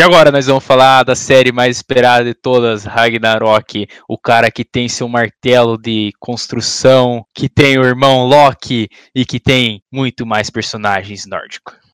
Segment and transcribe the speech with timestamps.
[0.00, 4.64] E agora nós vamos falar da série mais esperada de todas, Ragnarok, o cara que
[4.64, 10.48] tem seu martelo de construção, que tem o irmão Loki e que tem muito mais
[10.48, 11.89] personagens nórdicos.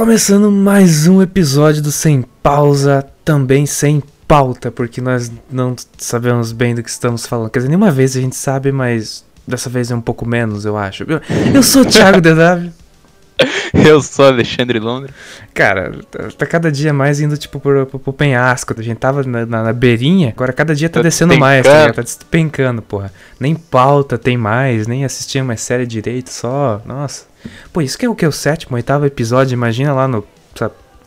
[0.00, 6.74] Começando mais um episódio do Sem Pausa, também sem pauta, porque nós não sabemos bem
[6.74, 7.50] do que estamos falando.
[7.50, 10.74] Quer dizer, nenhuma vez a gente sabe, mas dessa vez é um pouco menos, eu
[10.78, 11.04] acho.
[11.04, 11.20] Eu,
[11.54, 12.72] eu sou o Thiago DW.
[13.86, 15.12] Eu sou Alexandre Londra.
[15.54, 18.74] Cara, tá, tá, cada dia mais indo, tipo, pro, pro, pro penhasco.
[18.78, 22.02] A gente tava na, na, na, beirinha, agora cada dia tá, descendo mais, tá, tá
[22.02, 23.12] despencando, porra.
[23.38, 26.80] Nem pauta tem mais, nem assistia mais série direito, só.
[26.84, 27.24] Nossa.
[27.72, 28.26] Pô, isso que é o que?
[28.26, 29.54] O sétimo, oitavo episódio?
[29.54, 30.24] Imagina lá no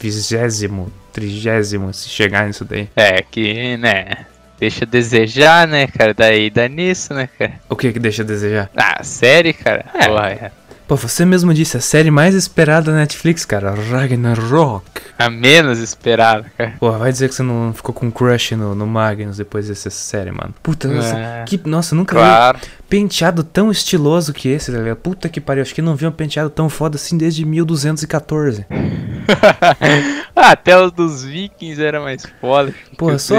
[0.04, 2.90] vigésimo, trigésimo, se chegar nisso daí.
[2.96, 4.26] É, que, né?
[4.60, 6.14] Deixa a desejar, né, cara?
[6.14, 7.54] Daí dá nisso, né, cara?
[7.70, 8.70] O que que deixa a desejar?
[8.76, 9.86] Ah, série, cara?
[9.94, 10.08] É.
[10.08, 10.52] Porra, é.
[10.88, 14.84] Pô, você mesmo disse, a série mais esperada da Netflix, cara, Ragnarok.
[15.18, 16.74] A menos esperada, cara.
[16.80, 20.32] Pô, vai dizer que você não ficou com crush no, no Magnus depois dessa série,
[20.32, 20.54] mano.
[20.62, 20.92] Puta, é.
[20.92, 22.60] nossa, que, nossa, nunca claro.
[22.60, 24.98] vi penteado tão estiloso que esse, tá ligado?
[24.98, 28.66] Puta que pariu, acho que não vi um penteado tão foda assim desde 1214.
[30.36, 32.74] ah, até os dos vikings era mais foda.
[32.98, 33.36] Pô, só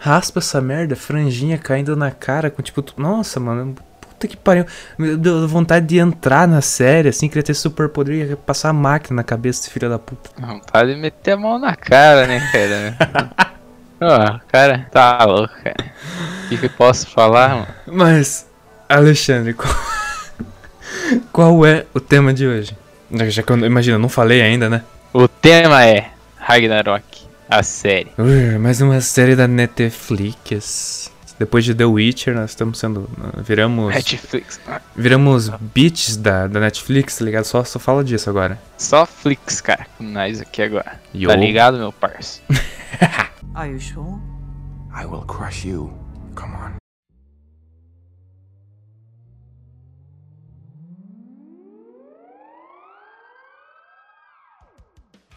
[0.00, 3.74] raspa essa merda, franjinha caindo na cara com tipo, nossa, mano,
[4.20, 4.66] puta que pariu.
[4.98, 8.72] Me deu vontade de entrar na série, assim, queria ter super poder e passar a
[8.72, 10.30] máquina na cabeça desse filho da puta.
[10.38, 13.30] Vontade de meter a mão na cara, né, cara?
[14.36, 15.92] oh, cara, tá louco, cara.
[16.44, 17.68] O que, que eu posso falar, mano?
[17.86, 18.46] Mas,
[18.88, 19.74] Alexandre, qual...
[21.32, 22.76] qual é o tema de hoje?
[23.28, 24.82] Já que eu, imagina, eu não falei ainda, né?
[25.12, 27.04] O tema é Ragnarok,
[27.48, 28.12] a série.
[28.18, 31.10] Uh, mais uma série da Netflix.
[31.40, 33.08] Depois de The Witcher, nós estamos sendo.
[33.42, 33.94] Viramos.
[33.94, 34.60] Netflix.
[34.94, 37.44] Viramos beats da, da Netflix, tá ligado?
[37.44, 38.60] Só, só fala disso agora.
[38.76, 41.00] Só Flix, cara, com nós aqui agora.
[41.14, 41.30] Yo.
[41.30, 42.42] Tá ligado, meu parça?
[43.54, 44.18] Are you sure?
[44.94, 45.90] I will crush you.
[46.34, 46.79] Come on.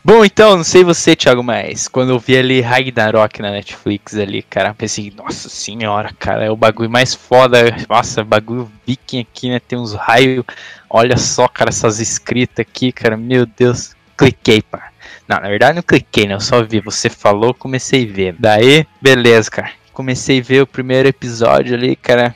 [0.05, 4.41] Bom, então, não sei você, Thiago, mas quando eu vi ali Ragnarok na Netflix ali,
[4.41, 7.73] cara, pensei, nossa senhora, cara, é o bagulho mais foda.
[7.89, 9.61] Nossa, bagulho viking aqui, né?
[9.65, 10.43] Tem uns raios.
[10.89, 13.95] Olha só, cara, essas escritas aqui, cara, meu Deus.
[14.17, 14.89] Cliquei, pá.
[15.25, 16.33] Não, na verdade não cliquei, né?
[16.33, 16.81] Eu só vi.
[16.81, 18.35] Você falou, comecei a ver.
[18.37, 19.71] Daí, beleza, cara.
[19.93, 22.35] Comecei a ver o primeiro episódio ali, cara.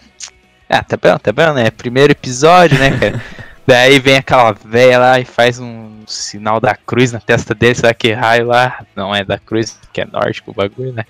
[0.69, 1.69] Ah, tá bom, tá bom, né?
[1.69, 3.21] Primeiro episódio, né, cara?
[3.67, 7.93] Daí vem aquela velha lá e faz um sinal da cruz na testa dele, será
[7.93, 8.85] que raio lá?
[8.95, 11.05] Não é da cruz, que é nórdico o bagulho, né?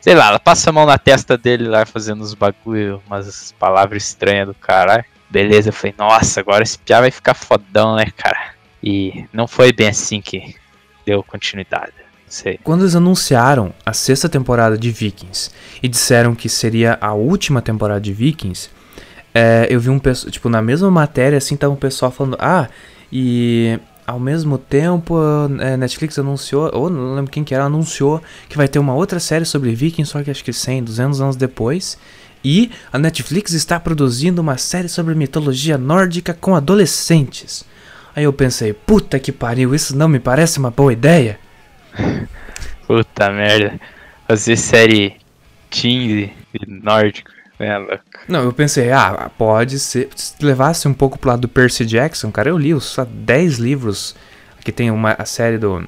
[0.00, 4.04] Sei lá, ela passa a mão na testa dele lá fazendo uns bagulho, umas palavras
[4.04, 5.04] estranhas do caralho.
[5.28, 8.54] Beleza, eu falei, nossa, agora esse piá vai ficar fodão, né, cara?
[8.82, 10.56] E não foi bem assim que
[11.04, 11.92] deu continuidade.
[12.26, 12.58] Sei.
[12.62, 15.50] Quando eles anunciaram a sexta temporada de Vikings
[15.82, 18.70] e disseram que seria a última temporada de Vikings,
[19.34, 22.68] é, eu vi um pessoal, tipo, na mesma matéria, assim, tava um pessoal falando, ah,
[23.12, 23.78] e
[24.10, 28.66] ao mesmo tempo, a Netflix anunciou, ou não lembro quem que era, anunciou que vai
[28.66, 31.96] ter uma outra série sobre Vikings, só que acho que 100, 200 anos depois.
[32.42, 37.64] E a Netflix está produzindo uma série sobre mitologia nórdica com adolescentes.
[38.16, 41.38] Aí eu pensei, puta que pariu, isso não me parece uma boa ideia.
[42.86, 43.78] Puta merda.
[44.26, 45.16] Fazer série
[45.70, 46.32] teen
[46.66, 47.30] nórdico
[47.60, 48.04] Louco.
[48.26, 50.08] Não, eu pensei, ah, pode ser.
[50.16, 53.58] Se levasse um pouco pro lado do Percy Jackson, cara, eu li os só 10
[53.58, 54.16] livros.
[54.58, 55.86] Aqui tem uma, a série do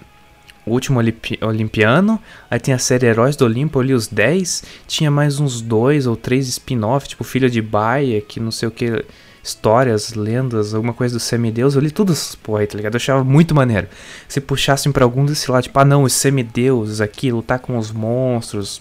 [0.66, 2.20] Último Olimpi Olimpiano,
[2.50, 4.64] aí tem a série Heróis do Olimpo, eu li os 10.
[4.86, 8.70] Tinha mais uns dois ou três spin-off, tipo Filho de Baia, que não sei o
[8.70, 9.04] que.
[9.44, 12.94] Histórias, lendas, alguma coisa do semideus, eu li tudo essas porra tá ligado?
[12.94, 13.88] Eu achava muito maneiro.
[14.28, 17.90] Se puxassem pra algum desse lado, tipo, ah não, os semideuses aqui, lutar com os
[17.90, 18.80] monstros,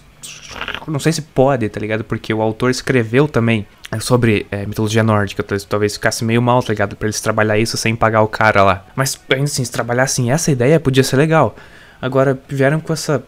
[0.88, 2.04] não sei se pode, tá ligado?
[2.04, 3.66] Porque o autor escreveu também
[4.00, 6.95] sobre é, mitologia nórdica, talvez ficasse meio mal, tá ligado?
[6.95, 8.86] Pra eles trabalhar isso sem pagar o cara lá.
[8.95, 11.56] Mas ainda assim, se trabalhassem essa ideia, podia ser legal.
[12.01, 13.24] Agora, vieram com essa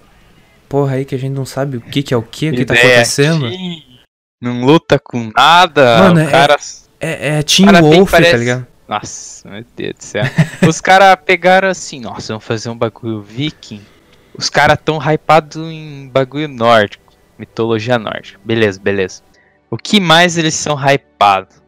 [0.67, 2.65] porra aí que a gente não sabe o que, que é o que, o que
[2.65, 3.49] tá acontecendo.
[4.41, 6.57] Não luta com nada, Mano, o é, cara...
[6.99, 8.31] É, é, é Team Wolf, parece...
[8.31, 8.67] tá ligado?
[8.87, 10.23] Nossa, meu Deus do céu.
[10.67, 13.81] Os caras pegaram assim, nossa, vamos fazer um bagulho viking.
[14.37, 17.02] Os caras tão hypados em bagulho nórdico,
[17.37, 18.39] mitologia nórdica.
[18.43, 19.21] Beleza, beleza.
[19.69, 21.61] O que mais eles são hypados?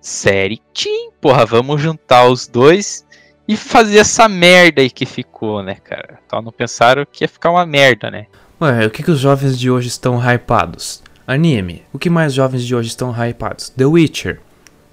[0.00, 3.06] Série Team, porra, vamos juntar os dois
[3.46, 6.18] e fazer essa merda aí que ficou, né, cara?
[6.26, 8.26] Então não pensaram que ia ficar uma merda, né?
[8.60, 11.02] Ué, o que, que os jovens de hoje estão hypados?
[11.26, 11.84] Anime.
[11.92, 13.70] O que mais jovens de hoje estão hypados?
[13.70, 14.40] The Witcher.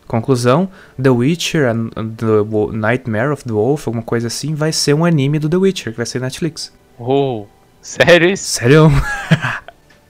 [0.08, 0.70] Conclusão:
[1.02, 5.50] The Witcher, The Nightmare of the Wolf, alguma coisa assim, vai ser um anime do
[5.50, 6.72] The Witcher, que vai ser Netflix.
[7.00, 7.46] Oh,
[7.82, 8.44] sério isso?
[8.46, 8.90] Sério?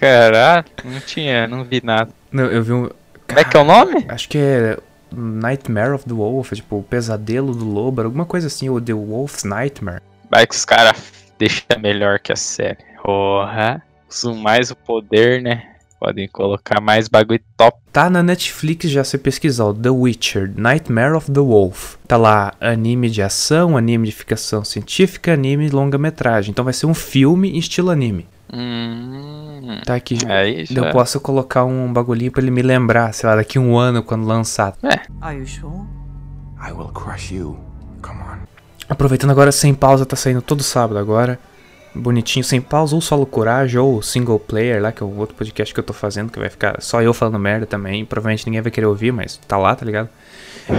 [0.06, 2.12] Caraca, não tinha, não vi nada.
[2.31, 2.90] Não, eu vi um.
[3.28, 4.06] Como é que é o nome?
[4.07, 4.78] Acho que é
[5.12, 9.44] Nightmare of the Wolf, tipo, o pesadelo do lobo, alguma coisa assim, ou The Wolf's
[9.44, 10.02] Nightmare.
[10.30, 12.78] Vai que os caras deixam melhor que a série.
[13.04, 15.72] Porra, usam mais o poder, né?
[16.00, 17.80] Podem colocar mais bagulho top.
[17.92, 21.96] Tá na Netflix já se pesquisar, The Witcher, Nightmare of the Wolf.
[22.07, 26.52] Tá lá anime de ação, anime de ficção científica, anime longa-metragem.
[26.52, 28.28] Então vai ser um filme em estilo anime.
[28.53, 30.18] Hum, tá aqui.
[30.27, 34.03] É eu posso colocar um bagulhinho pra ele me lembrar, sei lá, daqui um ano
[34.03, 34.75] quando lançar.
[34.83, 35.01] É.
[35.21, 35.83] Are you sure?
[36.62, 37.57] I will crush you.
[38.01, 38.45] Come on.
[38.88, 41.39] Aproveitando agora, sem pausa, tá saindo todo sábado agora.
[41.94, 45.74] Bonitinho, sem pausa, ou solo coragem, ou single player lá, que é o outro podcast
[45.74, 48.06] que eu tô fazendo, que vai ficar só eu falando merda também.
[48.06, 50.09] Provavelmente ninguém vai querer ouvir, mas tá lá, tá ligado?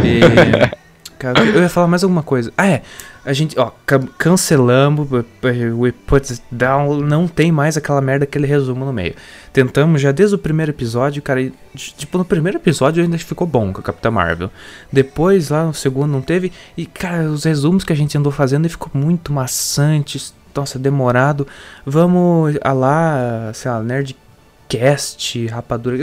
[0.05, 0.77] E.
[1.19, 2.53] Cara, eu ia falar mais alguma coisa.
[2.57, 2.83] Ah, é.
[3.25, 3.73] A gente, ó,
[4.17, 5.09] cancelamos,
[5.77, 9.17] we put down, não tem mais aquela merda, aquele resumo no meio.
[9.53, 13.81] Tentamos já desde o primeiro episódio, cara, tipo, no primeiro episódio ainda ficou bom com
[13.81, 14.49] a Capitã Marvel.
[14.93, 16.53] Depois, lá no segundo, não teve.
[16.77, 21.49] E, cara, os resumos que a gente andou fazendo ficou muito maçante, nossa, demorado.
[21.85, 24.17] Vamos a lá, sei lá, Nerd
[24.69, 25.97] cast, rapadura.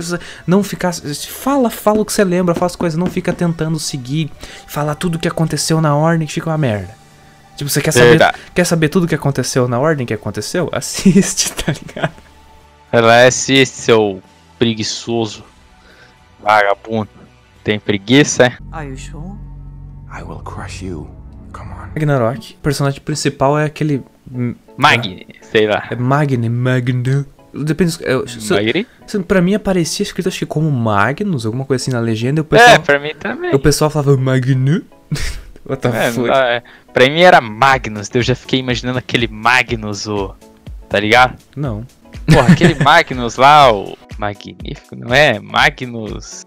[0.46, 0.94] Não ficar.
[0.94, 2.98] Fala, fala o que você lembra, faz coisas.
[2.98, 4.32] Não fica tentando seguir,
[4.68, 6.96] falar tudo o que aconteceu na ordem que fica uma merda.
[7.56, 8.20] Tipo, você quer saber,
[8.54, 10.70] quer saber tudo o que aconteceu na ordem que aconteceu?
[10.74, 12.14] Assiste, tá ligado?
[12.92, 14.22] Ela assiste, seu
[14.60, 15.44] preguiçoso.
[16.40, 17.10] Vagabundo.
[17.64, 18.58] Tem preguiça, é?
[18.72, 19.36] Are you sure?
[20.16, 21.10] I will crush you.
[21.52, 21.90] Come on.
[21.96, 22.54] Ragnarok.
[22.54, 24.04] O personagem principal é aquele.
[24.78, 25.88] Magni, sei lá.
[25.90, 27.26] É Magni, Magno.
[27.54, 27.98] Depende.
[28.02, 32.42] Eu, se, pra mim aparecia escrito acho que como Magnus, alguma coisa assim na legenda.
[32.42, 33.54] O pessoal, é, pra mim também.
[33.54, 34.82] O pessoal falava Magnu.
[35.66, 36.30] What the é, fuck?
[36.30, 40.36] É, pra mim era Magnus, eu já fiquei imaginando aquele Magnus, o.
[40.90, 41.38] Tá ligado?
[41.56, 41.86] Não.
[42.26, 43.98] Porra, aquele Magnus lá, o.
[44.18, 45.40] Magnífico, não é?
[45.40, 46.44] Magnus.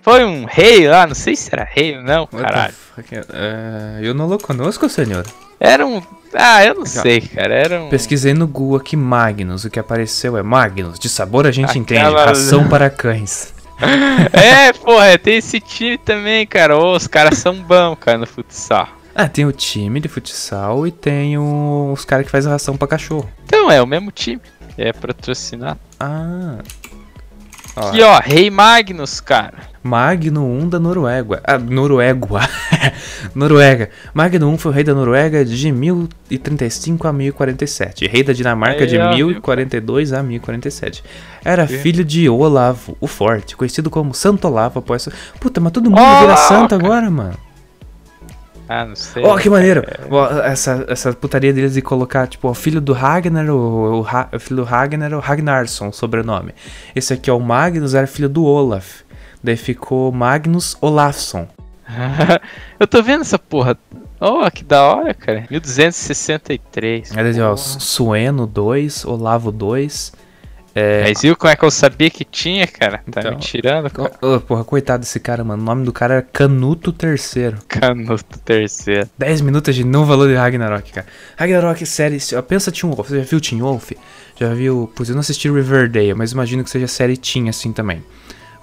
[0.00, 2.74] Foi um rei lá, não sei se era rei ou não, caralho.
[2.98, 5.26] Uh, eu não lo conosco, senhor.
[5.60, 6.00] Era um
[6.34, 7.54] ah, eu não sei, cara.
[7.54, 7.88] Era um...
[7.88, 9.64] Pesquisei no Google aqui Magnus.
[9.64, 10.98] O que apareceu é Magnus.
[10.98, 11.80] De sabor a gente Aquela...
[11.80, 12.14] entende.
[12.14, 13.54] Ração para cães.
[14.32, 16.76] é, porra, tem esse time também, cara.
[16.76, 18.88] Os caras são bons, cara, no futsal.
[19.14, 21.90] Ah, tem o time de futsal e tem o...
[21.92, 23.28] os caras que fazem ração para cachorro.
[23.44, 24.40] Então, é o mesmo time.
[24.76, 25.80] É patrocinado.
[25.98, 26.58] Ah,
[27.78, 29.54] Aqui, ó, Rei Magnus, cara.
[29.88, 31.40] Magno 1 da Noruega.
[31.42, 32.28] Ah, Noruega.
[33.34, 33.88] Noruega.
[34.12, 38.06] Magno 1 foi o rei da Noruega de 1035 a 1047.
[38.06, 40.18] Rei da Dinamarca de ó, 1042 viu?
[40.18, 41.02] a 1047.
[41.42, 45.08] Era filho de Olavo, o Forte, conhecido como Santo Olavo após.
[45.40, 47.38] Puta, mas todo mundo oh, vira santo agora, mano.
[48.68, 49.24] Ah, não sei.
[49.24, 49.82] Ó, oh, que maneiro.
[49.86, 50.52] É...
[50.52, 54.56] Essa, essa putaria deles de colocar, tipo, o filho do Ragnar, o, o, o filho
[54.56, 56.52] do Ragnar, o Ragnarsson, sobrenome.
[56.94, 59.07] Esse aqui, ó, o Magnus, era filho do Olaf.
[59.42, 61.48] Daí ficou Magnus Olafsson.
[62.78, 63.76] Eu tô vendo essa porra.
[64.20, 65.46] Oh, que da hora, cara.
[65.48, 67.16] 1263.
[67.16, 70.12] Aí, ó, Sueno 2, Olavo 2.
[70.74, 71.02] É...
[71.02, 72.98] Mas viu como é que eu sabia que tinha, cara?
[73.10, 74.12] Tá então, me tirando, cara.
[74.20, 75.62] Oh, porra, coitado desse cara, mano.
[75.62, 77.58] O nome do cara era Canuto Terceiro.
[77.66, 79.08] Canuto Terceiro.
[79.16, 81.06] 10 minutos de não valor de Ragnarok, cara.
[81.36, 82.18] Ragnarok, série.
[82.46, 83.08] Pensa Teen Wolf.
[83.08, 83.92] Você já viu Teen Wolf?
[84.38, 84.92] Já viu.
[84.94, 88.02] Pois eu não assisti Riverdale, mas imagino que seja série Teen assim também.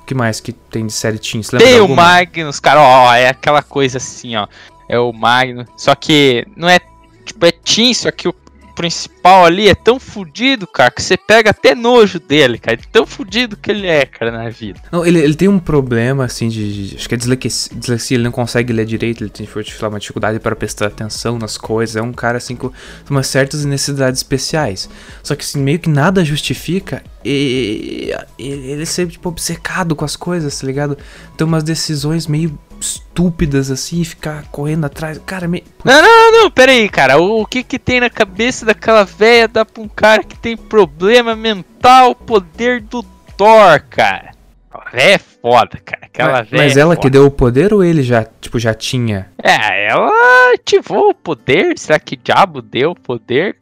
[0.06, 1.42] Que mais que tem de série teen?
[1.42, 1.88] Tem o?
[1.88, 4.48] Magnus, cara, ó, é aquela coisa assim, ó.
[4.88, 5.68] É o Magnus.
[5.78, 6.80] Só que não é.
[7.26, 8.36] Tipo, é Team, só que o
[8.76, 12.78] principal ali é tão fudido, cara, que você pega até nojo dele, cara.
[12.78, 14.80] De tão fudido que ele é, cara, na vida.
[14.92, 16.90] Não, ele, ele tem um problema, assim, de.
[16.90, 19.48] de- acho que é dislexia, dislexia, ele não consegue ler direito, ele tem
[19.82, 21.96] lá, uma dificuldade para prestar atenção nas coisas.
[21.96, 22.72] É um cara, assim, com
[23.10, 24.90] umas certas necessidades especiais.
[25.24, 30.60] Só que, assim, meio que nada justifica e, ele ser, tipo, obcecado com as coisas,
[30.60, 30.98] tá ligado?
[31.38, 35.20] Ter umas decisões meio estúpidas, assim, e ficar correndo atrás.
[35.26, 35.64] Cara, meio.
[35.84, 37.18] Não, não, não, pera aí, cara.
[37.20, 40.58] O, o que que tem na cabeça daquela véia dá pra um cara que tem
[40.58, 43.04] problema mental, poder do
[43.38, 44.32] Thor, cara?
[44.72, 46.02] A véia é foda, cara.
[46.04, 46.64] Aquela mas, véia.
[46.64, 47.02] mas é ela foda.
[47.02, 49.30] que deu o poder ou ele já, tipo, já tinha?
[49.42, 50.12] É, ela
[50.54, 51.78] ativou o poder.
[51.78, 53.58] Será que diabo deu o poder?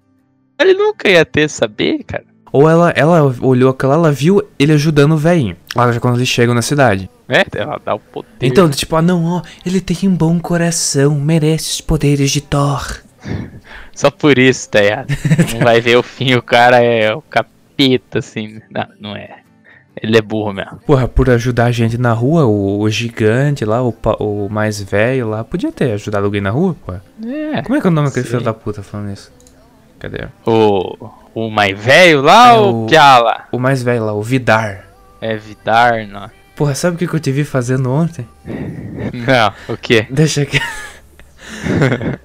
[0.59, 2.32] Ele nunca ia ter saber, cara.
[2.53, 5.57] Ou ela, ela olhou aquela, ela viu ele ajudando o velhinho.
[5.75, 7.09] Lá já quando eles chegam na cidade.
[7.27, 8.29] É, ela dá o poder.
[8.39, 13.01] Então, tipo, ah não, ó, ele tem um bom coração, merece os poderes de Thor.
[13.91, 15.07] Só por isso, tá ligado?
[15.53, 18.61] Não vai ver o fim, o cara é o capeta, assim.
[18.69, 19.39] Não, não é.
[20.01, 20.77] Ele é burro mesmo.
[20.85, 25.29] Porra, por ajudar a gente na rua, o, o gigante lá, o, o mais velho
[25.29, 26.93] lá, podia ter ajudado alguém na rua, pô.
[26.93, 27.61] É.
[27.61, 29.31] Como é que é o nome daquele filho da puta falando isso?
[29.99, 30.27] Cadê?
[30.45, 33.45] O, o mais velho lá É ou o- Piala?
[33.51, 34.85] O mais velho lá, o Vidar.
[35.21, 36.29] É Vidar, não.
[36.55, 38.27] Porra, sabe o que, que eu te vi fazendo ontem?
[38.45, 40.05] Não, o quê?
[40.09, 40.59] Deixa aqui.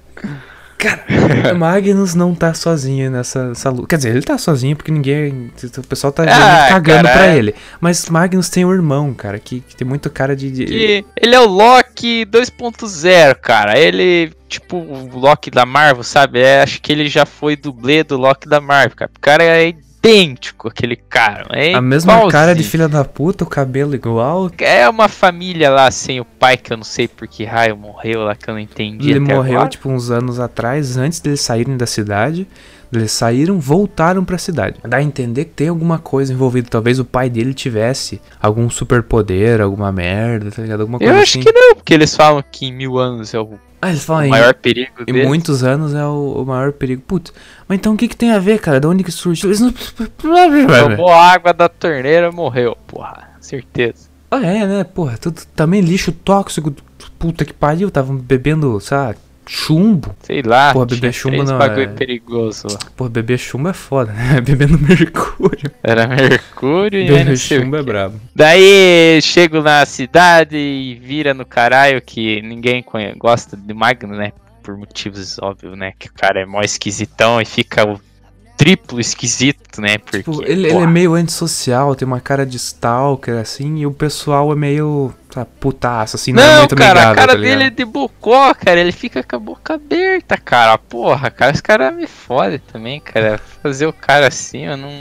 [0.77, 1.03] Cara,
[1.53, 3.87] o Magnus não tá sozinho nessa, nessa luta.
[3.87, 5.51] Quer dizer, ele tá sozinho porque ninguém.
[5.77, 7.37] O pessoal tá Ah, cagando cara, pra é.
[7.37, 7.53] ele.
[7.81, 10.49] Mas Magnus tem um irmão, cara, que, que tem muito cara de.
[10.49, 13.77] de- Que ele é o Loki 2.0, cara.
[13.77, 16.39] Ele, tipo, o Loki da Marvel, sabe?
[16.39, 19.11] É, acho que ele já foi dublê do Loki da Marvel, cara.
[19.15, 21.45] O cara é idêntico, aquele cara.
[21.51, 22.69] É a mesma cara de igualzinho.
[22.69, 24.49] filha da puta, o cabelo igual.
[24.57, 28.23] É uma família lá sem o pai, que eu não sei por que raio morreu
[28.23, 29.11] lá, que eu não entendi.
[29.11, 29.69] Ele até morreu, agora.
[29.69, 32.47] tipo, uns anos atrás, antes deles saírem da cidade.
[32.91, 34.77] Eles saíram, voltaram pra cidade.
[34.83, 36.69] Dá a entender que tem alguma coisa envolvida.
[36.71, 40.81] Talvez o pai dele tivesse algum superpoder, alguma merda, tá ligado?
[40.81, 41.47] Alguma Eu coisa acho assim.
[41.47, 44.25] que não, porque eles falam que em mil anos é o Ah, eles falam o
[44.25, 44.29] aí.
[44.29, 45.27] maior perigo Em deles.
[45.27, 47.01] muitos anos é o, o maior perigo.
[47.07, 47.31] Putz,
[47.67, 48.79] mas então o que, que tem a ver, cara?
[48.79, 49.49] Da onde que surgiu?
[49.49, 49.71] Eles não.
[50.17, 53.29] Tomou água da torneira, morreu, porra.
[53.39, 54.09] Certeza.
[54.29, 54.83] Ah, é, né?
[54.83, 56.73] Porra, tudo também lixo tóxico.
[57.17, 57.87] Puta que pariu.
[57.87, 59.17] Estavam bebendo, sabe,
[59.49, 60.15] chumbo.
[60.21, 60.71] Sei lá.
[60.71, 62.67] Porra, beber chumbo não bagulho é- perigoso.
[62.95, 64.39] Porra, beber chumbo é foda, né?
[64.45, 65.71] Bebendo mercúrio.
[65.83, 68.19] Era mercúrio e Beber chumbo é brabo.
[68.35, 72.85] Daí chego na cidade e vira no caralho que ninguém
[73.17, 74.31] gosta de Magno, né?
[74.61, 75.93] Por motivos óbvios, né?
[75.97, 77.99] Que o cara é mó esquisitão e fica o
[78.59, 79.97] triplo esquisito, né?
[79.97, 83.91] Porque, Tipo, ele, ele é meio antissocial, tem uma cara de stalker, assim, e o
[83.91, 87.39] pessoal é meio, sabe, putaço, assim, não, é Não, muito cara, amigável, a cara tá
[87.39, 88.81] dele é de bocó, cara.
[88.81, 90.77] Ele fica com a boca aberta, cara.
[90.77, 93.37] Porra, cara, os caras me fodem também, cara.
[93.63, 94.91] Fazer o cara assim, eu não.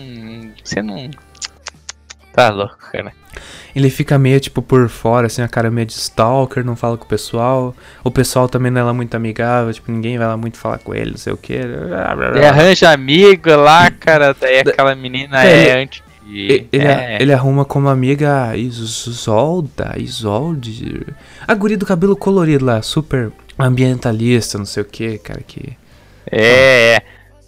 [0.62, 1.10] Você não.
[2.32, 3.12] Tá louco, cara.
[3.76, 7.04] Ele fica meio, tipo, por fora, assim, a cara meio de stalker, não fala com
[7.04, 7.74] o pessoal.
[8.02, 10.94] O pessoal também não é lá muito amigável, tipo, ninguém vai lá muito falar com
[10.94, 11.60] ele, não sei o quê.
[12.34, 14.34] Ele arranja amigo lá, cara.
[14.38, 16.02] Daí aquela menina É, é, anti.
[16.30, 21.06] E- Ele, é, ele arruma como amiga Isolda, Isolde.
[21.46, 25.76] A guria do cabelo colorido lá, super ambientalista, não sei o que, cara, que...
[26.30, 27.02] é, é.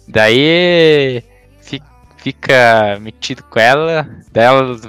[0.07, 1.23] Daí
[1.61, 1.81] fi-
[2.17, 4.07] fica metido com ela.
[4.31, 4.79] Daí ela,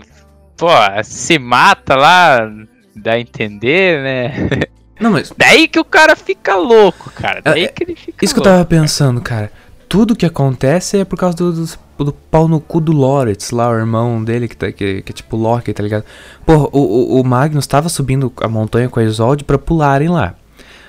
[0.56, 0.68] pô,
[1.04, 2.50] se mata lá.
[2.94, 4.48] Dá a entender, né?
[5.00, 7.40] Não, mas Daí que o cara fica louco, cara.
[7.42, 8.56] Daí É, que ele fica isso que eu louco.
[8.58, 9.50] tava pensando, cara.
[9.88, 13.68] Tudo que acontece é por causa do, do, do pau no cu do Loritz, lá,
[13.70, 16.04] o irmão dele, que, tá, que, que é tipo Loki, tá ligado?
[16.46, 16.78] Porra, o,
[17.16, 20.34] o, o Magnus tava subindo a montanha com a Isolde pra pularem lá.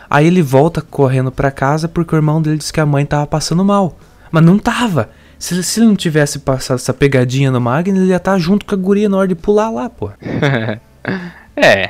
[0.10, 3.26] Aí ele volta correndo pra casa porque o irmão dele disse que a mãe tava
[3.26, 3.98] passando mal.
[4.32, 5.10] Mas não tava.
[5.44, 8.66] Se, ele- se ele não tivesse passado essa pegadinha no Magnus, ele ia estar junto
[8.66, 10.10] com a guria na hora de pular lá, pô.
[11.54, 11.90] É.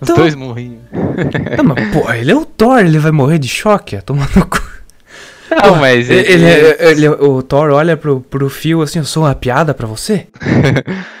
[0.00, 0.78] Os Então- dois morriam.
[1.58, 4.58] Não, mas, pô, ele é o Thor, ele vai morrer de choque, tomando no cu.
[5.50, 9.34] Não, mas Ele, ele, ele- o Thor olha pro, pro fio assim, eu sou uma
[9.34, 10.26] piada pra você?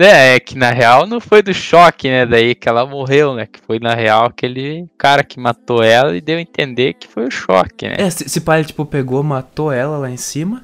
[0.00, 2.26] É, é que na real não foi do choque, né?
[2.26, 3.46] Daí que ela morreu, né?
[3.50, 7.26] Que foi na real aquele cara que matou ela e deu a entender que foi
[7.26, 7.94] o choque, né?
[7.96, 10.62] É, se, se pai, tipo, pegou, matou ela lá em cima,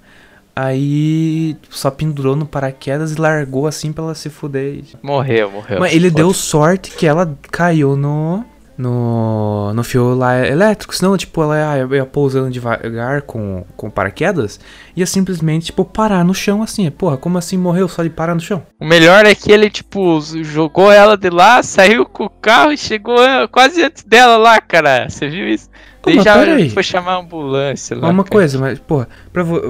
[0.55, 4.83] aí só pendurou no paraquedas e largou assim pra ela se fuder.
[5.03, 5.81] Morreu, morreu.
[5.81, 8.45] Mas ele deu sorte que ela caiu no,
[8.77, 14.61] no, no fio lá elétrico, senão, tipo, ela ia, ia pousando devagar com, com paraquedas,
[14.97, 16.91] ia simplesmente, tipo, parar no chão assim.
[16.91, 18.63] Porra, como assim morreu só de parar no chão?
[18.81, 22.79] O melhor é que ele, tipo, jogou ela de lá, saiu com o carro e
[22.79, 25.09] chegou eh, quase antes dela lá, cara.
[25.09, 25.69] Você viu isso?
[26.07, 26.71] Ele mas já peraí.
[26.71, 28.09] foi chamar a ambulância lá.
[28.09, 28.33] Uma cara.
[28.33, 29.61] coisa, mas, porra, pra, vo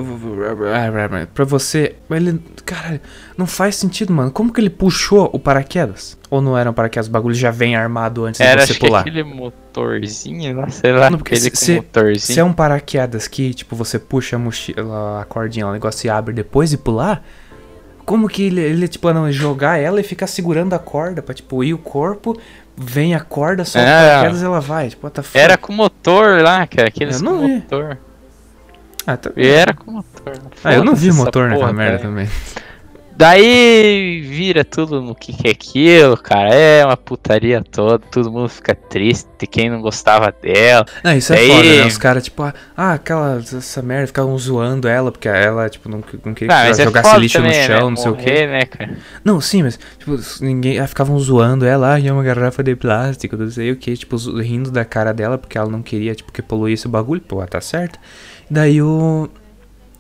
[1.35, 3.01] pra você, ele, caralho,
[3.37, 4.31] não faz sentido, mano.
[4.31, 6.17] Como que ele puxou o paraquedas?
[6.31, 9.01] Ou não era um paraquedas, o bagulho já vem armado antes Era de você pular?
[9.01, 12.19] aquele motorzinho lá, sei lá, Não, porque se- motorzinho.
[12.35, 16.09] Se é um paraquedas que, tipo, você puxa a mochila, a cordinha, o negócio se
[16.09, 17.25] abre depois de pular,
[18.05, 21.65] como que ele, ele tipo, não, jogar ela e ficar segurando a corda pra, tipo,
[21.65, 22.39] ir o corpo,
[22.77, 23.85] vem a corda, só É.
[24.17, 25.39] paraquedas ela vai, tipo, what the fuck?
[25.39, 27.55] Era com motor lá, cara, aqueles Eu com não vi.
[27.55, 27.99] motor.
[29.07, 30.33] Ah, tá- era com motor.
[30.65, 32.09] Ah, eu não vi motor naquela merda cara.
[32.09, 32.29] também.
[33.17, 36.53] Daí vira tudo no que, que é aquilo, cara.
[36.53, 40.85] É uma putaria toda, todo mundo fica triste, quem não gostava dela.
[41.03, 41.87] Não, isso é Daí- foda, né?
[41.87, 46.35] Os caras, tipo, ah, aquela, essa merda, ficavam zoando ela, porque ela, tipo, não, não
[46.35, 47.91] queria Ah, que mas ela é jogasse foda lixo também, no chão, né?
[47.91, 48.31] não sei o quê.
[48.31, 48.99] Morrer, né, cara?
[49.25, 50.79] Não, sim, mas, tipo, ninguém.
[50.81, 53.97] ah, ficavam zoando ela, ah, e é uma garrafa de plástico, não sei o que,
[53.97, 57.37] tipo, rindo da cara dela, porque ela não queria, tipo, que poluísse o bagulho, pô,
[57.37, 57.99] ela tá certo.
[58.51, 59.29] Daí o.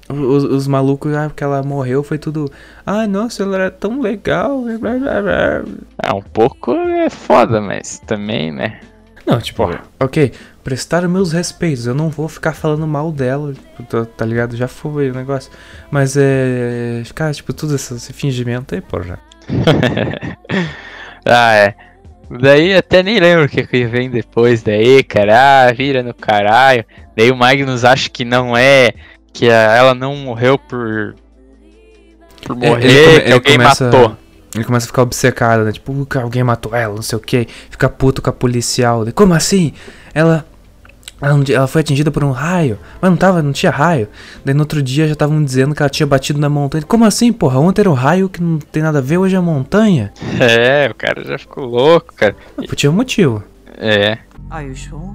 [0.08, 2.50] Os, os malucos, ah, porque ela morreu, foi tudo.
[2.84, 4.62] Ah, nossa, ela era tão legal.
[4.62, 5.64] blá, blá, blá, blá."
[5.98, 8.80] Ah, um pouco é foda, mas também, né?
[9.26, 9.66] Não, tipo,
[9.98, 10.32] ok,
[10.62, 14.54] prestar meus respeitos, eu não vou ficar falando mal dela, tipo, tá, tá ligado?
[14.56, 15.50] Já foi o negócio.
[15.90, 17.02] Mas é.
[17.14, 19.18] Cara, tipo, tudo esse, esse fingimento aí, porra.
[21.24, 21.74] ah, é.
[22.30, 25.68] Daí até nem lembro o que, que vem depois daí, cara.
[25.68, 26.84] Ah, vira no caralho.
[27.16, 28.92] Daí o Magnus acha que não é.
[29.34, 31.14] Que a- ela não morreu por.
[32.46, 34.16] Por É, morrer, ele ele alguém começa- matou.
[34.54, 35.72] Ele começa a ficar obcecado, né?
[35.72, 37.46] Tipo, "Uh, cara, alguém matou ela, não sei o que.
[37.70, 39.04] Fica puto com a policial.
[39.04, 39.72] Daí, Como assim?
[40.14, 40.46] Ela.
[41.20, 42.78] Ela, foi atingida por um raio.
[43.00, 44.08] Mas não tava, não tinha raio.
[44.44, 46.84] Daí no outro dia já estavam dizendo que ela tinha batido na montanha.
[46.84, 47.58] Como assim, porra?
[47.58, 50.12] Ontem era o raio que não tem nada a ver, hoje é a montanha.
[50.38, 52.36] É, o cara já ficou louco, cara.
[52.56, 53.42] Pô, tinha um motivo.
[53.78, 54.18] É.
[54.50, 55.14] Are you sure?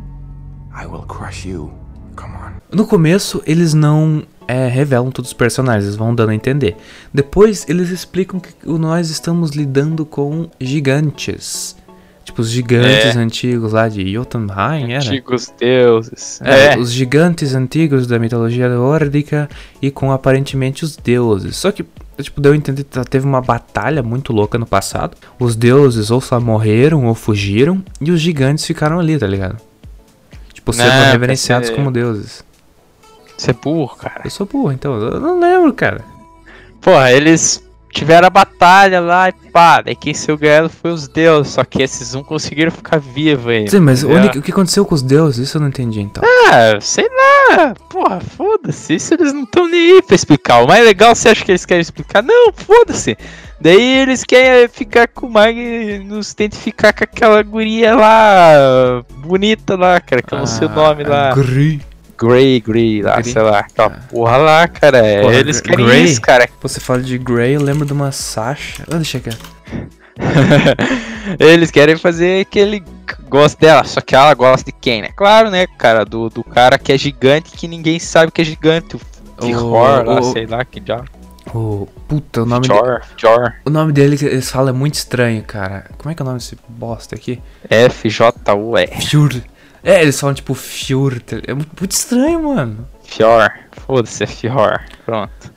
[0.75, 1.71] I will crush you.
[2.19, 2.49] Come on.
[2.75, 6.75] No começo, eles não é, revelam todos os personagens, eles vão dando a entender.
[7.13, 11.75] Depois, eles explicam que nós estamos lidando com gigantes.
[12.23, 13.19] Tipo, os gigantes É.
[13.19, 15.03] antigos lá de Jotunheim, era?
[15.03, 16.39] Antigos deuses.
[16.43, 16.77] É, É.
[16.77, 19.49] os gigantes antigos da mitologia nórdica
[19.81, 21.55] e com aparentemente os deuses.
[21.57, 21.83] Só que,
[22.21, 25.17] tipo, deu a entender que teve uma batalha muito louca no passado.
[25.39, 29.57] Os deuses ou só morreram ou fugiram e os gigantes ficaram ali, tá ligado?
[30.73, 32.43] Sendo Não, reverenciados como deuses.
[33.37, 34.21] Você é burro, cara.
[34.25, 34.93] Eu sou burro, então.
[34.99, 36.03] Eu não lembro, cara.
[36.81, 39.81] Porra, eles tiveram a batalha lá e pá.
[39.81, 41.53] Daí quem saiu ganhando foi os deuses.
[41.53, 43.71] Só que esses não conseguiram ficar vivos ainda.
[43.71, 45.47] Sim, mas onde- o que aconteceu com os deuses?
[45.47, 46.21] Isso eu não entendi, então.
[46.51, 47.73] Ah, sei lá.
[47.89, 48.95] Porra, foda-se.
[48.95, 50.61] Isso eles não estão nem aí pra explicar.
[50.63, 52.21] O mais legal, você acha que eles querem explicar?
[52.21, 53.17] Não, foda-se.
[53.61, 59.99] Daí eles querem ficar com o Magnus, tenta ficar com aquela guria lá, bonita lá,
[59.99, 61.33] cara, que eu não sei o nome lá.
[61.33, 61.81] Gri.
[62.17, 63.59] Grey, Grey lá, sei lá.
[63.59, 63.99] Aquela Ah.
[64.09, 64.97] porra lá, cara.
[64.97, 66.03] é, Porra, eles querem Grey?
[66.03, 66.49] isso, cara.
[66.61, 68.83] Você fala de Grey, eu lembro de uma Sasha.
[68.91, 69.29] Ah, deixa aqui.
[71.39, 72.83] Eles querem fazer que ele
[73.29, 75.09] gosta dela, só que ela gosta de quem, né?
[75.15, 78.95] Claro, né, cara, do, do cara que é gigante que ninguém sabe que é gigante.
[78.95, 78.99] O
[79.45, 81.01] Fihor, lá, o- sei lá, que já.
[81.53, 83.53] O puta, o nome, de- Jor, Jor.
[83.65, 85.85] o nome dele que eles falam é muito estranho, cara.
[85.97, 87.41] Como é que é o nome desse bosta aqui?
[87.69, 88.87] F-J-U-E.
[89.01, 89.43] Fjord.
[89.83, 91.23] É, eles falam tipo Fjord.
[91.47, 92.87] É muito, muito estranho, mano.
[93.03, 93.51] Fior.
[93.71, 94.79] Foda-se, é Fihor.
[95.05, 95.51] Pronto.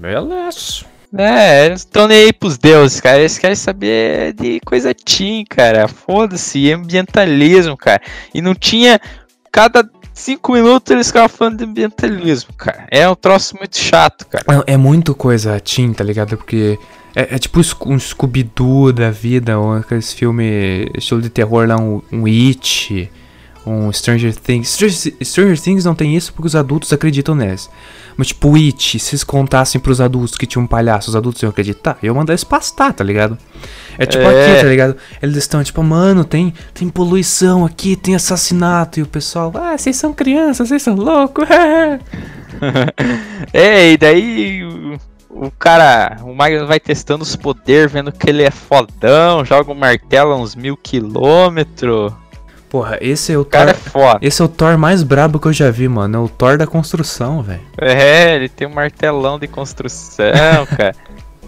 [0.00, 0.84] Beleza.
[1.16, 3.18] É, eles estão nem aí pros deuses, cara.
[3.20, 5.86] Eles querem saber de coisa teen, cara.
[5.86, 8.00] Foda-se, ambientalismo, cara.
[8.34, 9.00] E não tinha.
[9.52, 12.86] Cada cinco minutos eles ficavam falando de ambientalismo, cara.
[12.90, 14.44] É um troço muito chato, cara.
[14.66, 16.36] É, é muito coisa teen, tá ligado?
[16.36, 16.78] Porque
[17.14, 22.02] é, é tipo um Scooby-Doo da vida, ou aqueles filmes estilo de terror lá, um,
[22.10, 23.10] um It,
[23.66, 24.68] um Stranger Things.
[24.70, 27.70] Stranger, Stranger Things não tem isso porque os adultos acreditam neles.
[28.16, 31.42] Mas tipo, o It, se eles contassem pros adultos que tinha um palhaço, os adultos
[31.42, 33.36] iam acreditar, eu mandar eles pastar, tá ligado?
[33.98, 34.52] É tipo É.
[34.52, 34.96] aqui, tá ligado?
[35.22, 39.96] Eles estão tipo, mano, tem, tem poluição aqui, tem assassinato, e o pessoal, ah, vocês
[39.96, 41.46] são crianças, vocês são loucos,
[43.52, 44.62] É, e daí
[45.36, 49.74] o, cara, o Magnus vai testando os poderes, vendo que ele é fodão, joga um
[49.74, 52.12] martelo a uns mil quilômetros.
[52.68, 53.92] Porra, esse é o O cara é Thor.
[53.92, 54.18] foda.
[54.22, 56.16] Esse é o Thor mais brabo que eu já vi, mano.
[56.16, 57.60] É o Thor da construção, velho.
[57.78, 60.94] É, ele tem um martelão de construção, cara.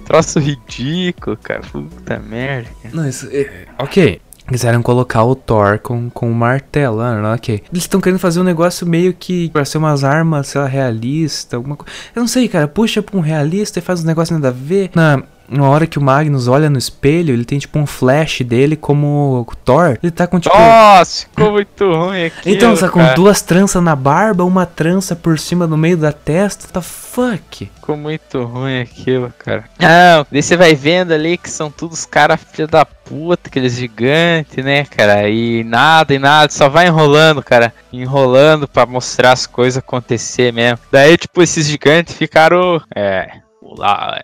[0.04, 1.60] Troço ridículo, cara.
[1.70, 2.68] Puta merda.
[2.82, 2.94] cara.
[2.94, 3.28] Não, isso.
[3.32, 4.20] é- ok.
[4.48, 7.62] Quiseram colocar o Thor com, com o martelo, ah, ok.
[7.70, 11.56] Eles estão querendo fazer um negócio meio que pra ser umas armas, sei lá, realista,
[11.56, 11.92] alguma coisa.
[12.16, 14.90] Eu não sei, cara, puxa pra um realista e faz um negócio nada a ver.
[14.94, 18.76] Na, na hora que o Magnus olha no espelho, ele tem tipo um flash dele
[18.76, 19.98] como Thor.
[20.02, 20.56] Ele tá com tipo.
[20.56, 22.50] Nossa, ficou muito ruim aqui.
[22.50, 26.68] Então, tá com duas tranças na barba, uma trança por cima no meio da testa.
[26.68, 27.66] Tá fuck.
[27.66, 29.64] Ficou muito ruim aquilo, cara.
[29.78, 34.62] Não, daí você vai vendo ali que são todos caras filha da puta, aqueles gigantes,
[34.64, 35.28] né, cara?
[35.28, 37.72] E nada, e nada, só vai enrolando, cara.
[37.92, 40.78] Enrolando para mostrar as coisas acontecer mesmo.
[40.92, 42.80] Daí, tipo, esses gigantes ficaram.
[42.94, 43.28] É.
[43.62, 44.18] Lá,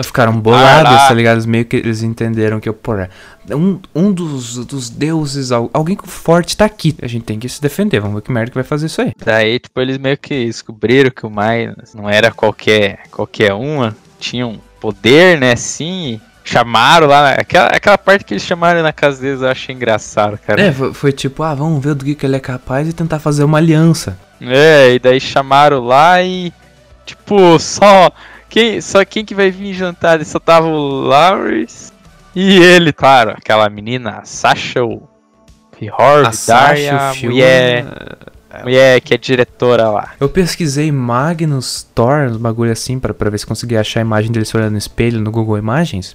[0.00, 1.46] Ficaram bolados, ah, tá ligado?
[1.46, 3.10] Meio que eles entenderam que, porra,
[3.50, 6.96] um, um dos, dos deuses, alguém forte tá aqui.
[7.02, 9.12] A gente tem que se defender, vamos ver que merda que vai fazer isso aí.
[9.22, 14.46] Daí, tipo, eles meio que descobriram que o Mai não era qualquer, qualquer uma, tinha
[14.46, 19.42] um poder, né, assim, chamaram lá, aquela, aquela parte que eles chamaram na casa deles
[19.42, 20.60] eu achei engraçado, cara.
[20.60, 23.18] É, foi, foi tipo, ah, vamos ver do que, que ele é capaz e tentar
[23.18, 24.18] fazer uma aliança.
[24.40, 26.52] É, e daí chamaram lá e,
[27.04, 28.10] tipo, só
[28.52, 30.22] quem, só quem que vai vir jantar?
[30.26, 31.90] Só tava o Lawrence
[32.36, 34.80] e ele, claro, aquela menina, Sasha
[35.78, 37.86] Fihor, Daria, mulher,
[38.50, 40.10] é, mulher que é diretora lá.
[40.20, 44.30] Eu pesquisei Magnus Thor, uns bagulho assim, pra, pra ver se conseguia achar a imagem
[44.30, 46.14] dele se olhando no espelho no Google Imagens.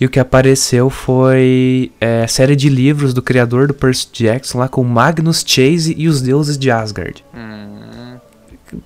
[0.00, 4.68] E o que apareceu foi é, série de livros do criador do Percy Jackson lá
[4.68, 7.24] com Magnus Chase e os deuses de Asgard.
[7.32, 8.16] Hum,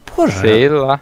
[0.04, 0.30] Porra.
[0.32, 1.00] Sei lá.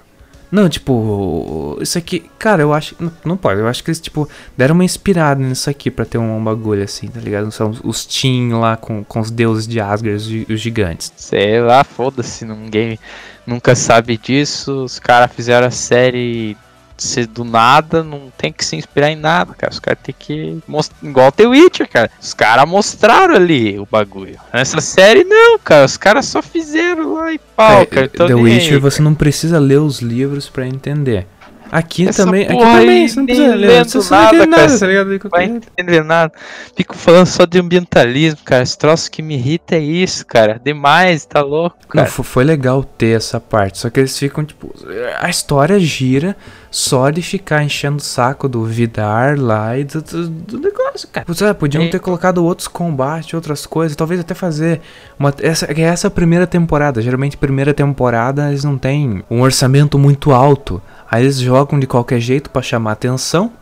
[0.51, 2.95] Não, tipo, isso aqui, cara, eu acho.
[3.01, 6.19] Não, não, pode, eu acho que eles, tipo, deram uma inspirada nisso aqui pra ter
[6.19, 7.51] um, um bagulho assim, tá ligado?
[7.51, 11.13] São os Teen lá com, com os deuses de Asgard, os gigantes.
[11.17, 12.99] Sei lá, foda-se, ninguém
[13.47, 14.85] nunca sabe disso.
[14.85, 16.57] Os caras fizeram a série
[16.97, 19.73] ser do nada, não tem que se inspirar em nada, cara.
[19.73, 20.97] Os caras tem que mostrar.
[21.03, 22.11] Igual The Witcher, cara.
[22.21, 24.39] Os caras mostraram ali o bagulho.
[24.53, 25.85] Nessa série, não, cara.
[25.85, 28.09] Os caras só fizeram lá e pau, é, cara.
[28.09, 31.27] The Witcher, aí, você não precisa ler os livros para entender.
[31.71, 35.29] Aqui Essa também, aqui também, você não precisa ler, você nada, não nada, tá ligado?
[35.31, 36.33] Vai entender nada.
[36.77, 38.63] Fico falando só de ambientalismo, cara.
[38.63, 40.61] Esse troço que me irrita é isso, cara.
[40.65, 42.07] Demais, tá louco, cara.
[42.07, 44.73] Não, foi legal ter essa parte, só que eles ficam, tipo,
[45.21, 46.37] a história gira
[46.77, 51.25] só de ficar enchendo o saco do Vidar lá e do, do, do negócio, cara.
[51.25, 51.89] Putz, é, podiam é.
[51.89, 54.83] ter colocado outros combates, outras coisas, talvez até fazer
[55.19, 57.01] uma essa essa primeira temporada.
[57.01, 60.83] Geralmente primeira temporada eles não têm um orçamento muito alto.
[61.11, 63.53] Aí eles jogam de qualquer jeito para chamar atenção.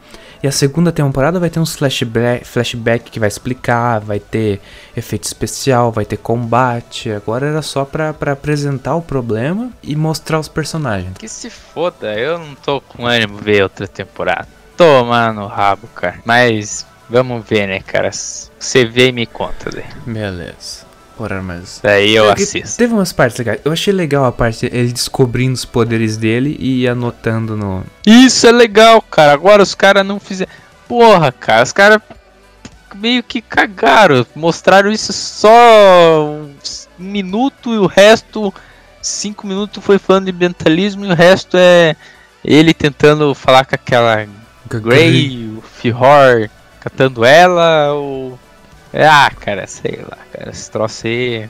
[0.44, 4.60] E a segunda temporada vai ter uns flashback, flashback que vai explicar, vai ter
[4.94, 7.10] efeito especial, vai ter combate.
[7.10, 11.16] Agora era só pra, pra apresentar o problema e mostrar os personagens.
[11.16, 14.46] Que se foda, eu não tô com ânimo ver outra temporada.
[14.76, 16.20] Toma no rabo, cara.
[16.26, 18.10] Mas vamos ver, né, cara?
[18.12, 19.86] Você vê e me conta, daí.
[20.04, 20.83] Beleza.
[21.16, 21.80] Porra, mas.
[21.82, 22.76] Daí eu é assisto.
[22.76, 23.60] Teve umas partes legais.
[23.64, 27.84] Eu achei legal a parte ele descobrindo os poderes dele e anotando no.
[28.06, 29.32] Isso é legal, cara.
[29.32, 30.50] Agora os caras não fizeram.
[30.88, 32.00] Porra, cara, os caras
[32.94, 34.26] meio que cagaram.
[34.34, 36.40] Mostraram isso só
[36.98, 38.52] um minuto e o resto.
[39.00, 41.94] Cinco minutos foi falando de ambientalismo e o resto é
[42.42, 44.26] ele tentando falar com aquela
[44.68, 46.48] Grey, o Fihor
[46.80, 48.38] catando ela, o
[49.02, 50.50] ah, cara, sei lá, cara.
[50.50, 51.48] Esse troço aí.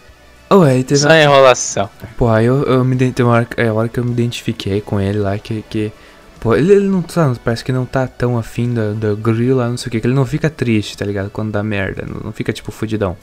[0.50, 1.00] Oh, aí teve...
[1.00, 1.90] Só enrolação.
[2.16, 4.80] Pô, aí eu, eu me tem uma hora, é a hora que eu me identifiquei
[4.80, 5.62] com ele lá, que.
[5.68, 5.92] que
[6.40, 7.34] pô, ele, ele não tá.
[7.42, 10.00] Parece que não tá tão afim da, da grill lá, não sei o que.
[10.00, 11.30] Que ele não fica triste, tá ligado?
[11.30, 12.04] Quando dá merda.
[12.06, 13.16] Não, não fica tipo fudidão.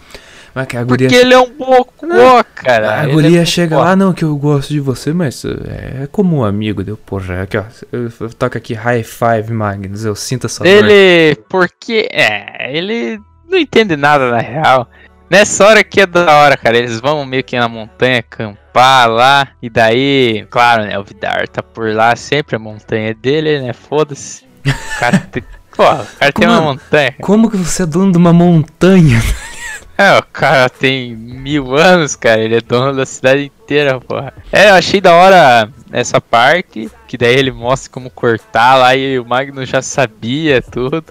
[0.54, 1.08] Mas que a guria...
[1.08, 3.02] Porque ele é um bocó, cara.
[3.02, 6.38] A guria é chega lá, não, que eu gosto de você, mas é, é como
[6.38, 6.84] um amigo.
[6.84, 7.64] Deu, porra, aqui ó.
[8.38, 10.04] Toco aqui high five, Magnus.
[10.04, 11.36] Eu sinto essa Ele.
[11.36, 11.46] Dor.
[11.50, 12.10] Porque.
[12.12, 14.90] É, ele não entende nada na real.
[15.30, 16.78] Nessa hora que é da hora, cara.
[16.78, 19.48] Eles vão meio que na montanha acampar lá.
[19.62, 20.98] E daí, claro, né?
[21.00, 22.56] O Vidar tá por lá sempre.
[22.56, 23.72] A montanha é dele, né?
[23.72, 24.44] Foda-se.
[24.66, 25.44] O cara tem.
[25.74, 27.16] Pô, o cara tem uma montanha.
[27.22, 29.22] Como que você é dono de uma montanha?
[29.98, 32.42] É, o cara tem mil anos, cara.
[32.42, 34.34] Ele é dono da cidade inteira, porra.
[34.52, 36.90] É, eu achei da hora essa parte.
[37.08, 41.06] Que daí ele mostra como cortar lá e o Magno já sabia tudo.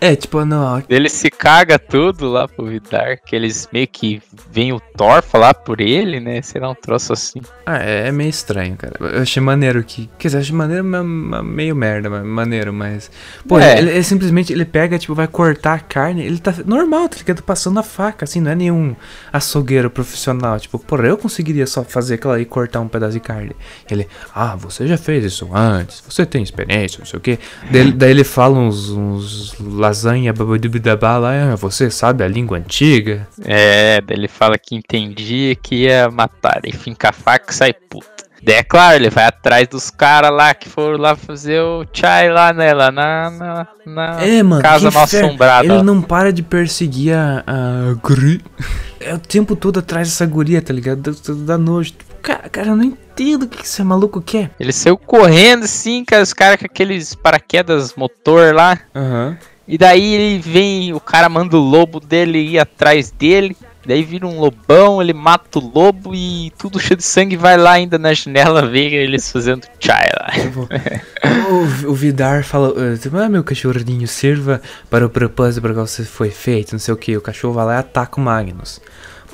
[0.00, 0.82] É, tipo, não.
[0.88, 5.54] Ele se caga tudo lá pro Vidar, que eles meio que vem o Thor falar
[5.54, 6.42] por ele, né?
[6.42, 7.40] Será um troço assim.
[7.64, 8.94] Ah, é, é meio estranho, cara.
[9.00, 10.08] Eu achei maneiro que.
[10.18, 13.10] Quer dizer, achei maneiro meio merda, maneiro, mas.
[13.48, 13.78] Pô, é.
[13.78, 17.42] ele, ele, simplesmente ele pega, tipo, vai cortar a carne, ele tá normal, tá ligado?
[17.42, 18.94] Passando a faca, assim, não é nenhum
[19.32, 20.58] açougueiro profissional.
[20.60, 23.56] Tipo, porra, eu conseguiria só fazer aquela e cortar um pedaço de carne.
[23.90, 27.38] Ele, ah, você já fez isso antes, você tem experiência, não sei o quê.
[27.70, 33.26] Daí, daí ele fala uns, uns lasanha, babadubidabá lá, ah, você sabe a língua antiga?
[33.44, 36.60] É, ele fala que entendia que ia matar.
[36.64, 38.16] E finca a faca e sai puta.
[38.42, 42.30] Daí é claro, ele vai atrás dos caras lá que foram lá fazer o chai
[42.30, 42.52] lá?
[42.52, 45.64] Lá na, na, na É, mano, casa mal assombrada.
[45.64, 45.82] Ele ó.
[45.82, 48.40] não para de perseguir a, a guri.
[48.98, 51.00] É o tempo todo atrás dessa guria, tá ligado?
[51.00, 51.12] Dá,
[51.54, 51.92] dá nojo.
[52.26, 54.50] Cara, cara, eu não entendo o que esse maluco quer.
[54.58, 58.80] Ele saiu correndo assim, cara, os caras com aqueles paraquedas motor lá.
[58.92, 59.38] Aham.
[59.68, 63.56] E daí ele vem, o cara manda o lobo dele ir atrás dele.
[63.86, 67.72] Daí vira um lobão, ele mata o lobo e tudo cheio de sangue vai lá
[67.72, 70.32] ainda na janela ver eles fazendo chai lá.
[71.48, 74.60] O, o Vidar fala, eh, tipo, ah, meu cachorrinho, sirva
[74.90, 77.16] para o propósito para qual você foi feito, não sei o que.
[77.16, 78.80] O cachorro vai lá e ataca o Magnus.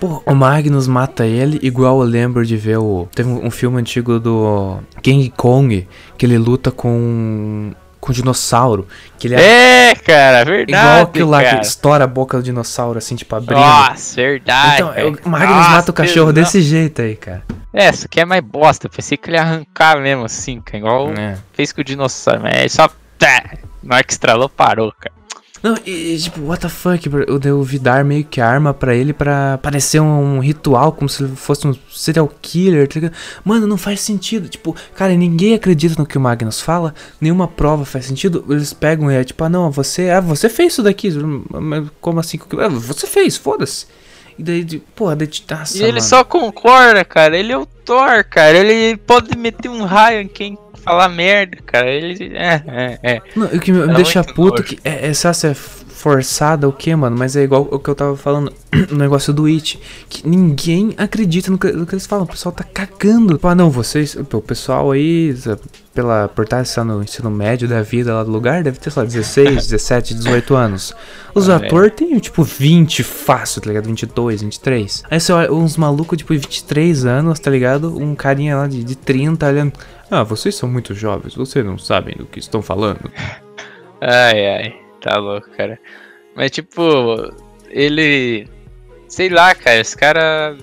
[0.01, 3.09] Pô, o Magnus mata ele igual eu lembro de ver o...
[3.15, 5.87] Teve um, filme antigo do King Kong,
[6.19, 7.73] que ele luta com...
[8.01, 8.89] Com dinossauro.
[9.17, 10.73] Que ele é, É, cara, verdade.
[10.73, 11.59] igual aquilo lá cara.
[11.61, 13.61] que estoura a boca do dinossauro, assim, tipo, abrindo.
[13.61, 14.75] Nossa, verdade.
[14.83, 15.19] então, velho.
[15.25, 16.33] o Magnus Nossa, mata o cachorro não.
[16.33, 17.45] desse jeito aí, cara.
[17.73, 18.89] É, isso aqui é mais bosta.
[18.89, 20.79] Eu pensei que ele ia arrancar mesmo assim, cara.
[20.79, 21.39] Igual É.
[21.53, 22.41] fez com o dinossauro.
[22.43, 22.89] Mas ele só.
[23.17, 23.45] Tá,
[23.81, 25.15] na hora que estralou, parou, cara.
[25.63, 27.25] Não, e, tipo, what the fuck, bro?
[27.33, 31.37] o deu Vidar meio que arma pra ele pra parecer um, ritual, como se ele
[31.37, 33.13] fosse um serial killer, tá?
[33.45, 37.85] Mano, não faz sentido, tipo, cara, ninguém acredita no que o Magnus fala, nenhuma prova
[37.85, 41.11] faz sentido, eles pegam e é tipo, ah não, você, ah, você fez isso daqui,
[42.01, 42.41] como assim?
[42.59, 43.87] Ah, você fez, foda-se.
[44.39, 45.17] E daí, de- porra,
[45.51, 46.01] nossa, E ele mano.
[46.03, 47.37] só concorda, cara.
[47.37, 48.57] Ele é o Thor, cara.
[48.57, 51.89] Ele pode meter um raio em quem falar merda, cara.
[51.91, 52.33] Ele.
[52.37, 53.23] É, é, é.
[53.37, 54.65] Não, o que me, Dá deixa puto nojo.
[54.65, 55.55] que é, é só ser
[56.03, 57.17] forçada o que, mano?
[57.17, 58.53] Mas é igual o que eu tava falando
[58.91, 59.79] no negócio do It.
[60.09, 62.25] Que ninguém acredita no que, no que eles falam.
[62.25, 63.39] O pessoal tá cagando.
[63.45, 64.17] Ah, não, vocês.
[64.17, 65.33] O pessoal aí,
[65.95, 69.07] pela, por estar no ensino médio da vida lá do lugar, deve ter, sei lá,
[69.07, 70.93] 16, 17, 18 anos.
[71.37, 71.67] Os Ah, é.
[71.67, 73.87] atores têm, tipo, 20 fácil, tá ligado?
[73.87, 75.05] 22, 23.
[75.09, 77.97] Aí você olha uns malucos, tipo, 23 anos, tá ligado?
[77.97, 79.73] Um carinha lá de, de 30 olhando.
[80.11, 83.09] Ah, vocês são muito jovens, vocês não sabem do que estão falando.
[84.05, 84.82] Ai, ai.
[85.03, 85.79] Tá louco, cara.
[86.35, 86.83] Mas, tipo,
[87.69, 88.49] ele.
[89.09, 89.81] Sei lá, cara.
[89.81, 90.57] Esse cara.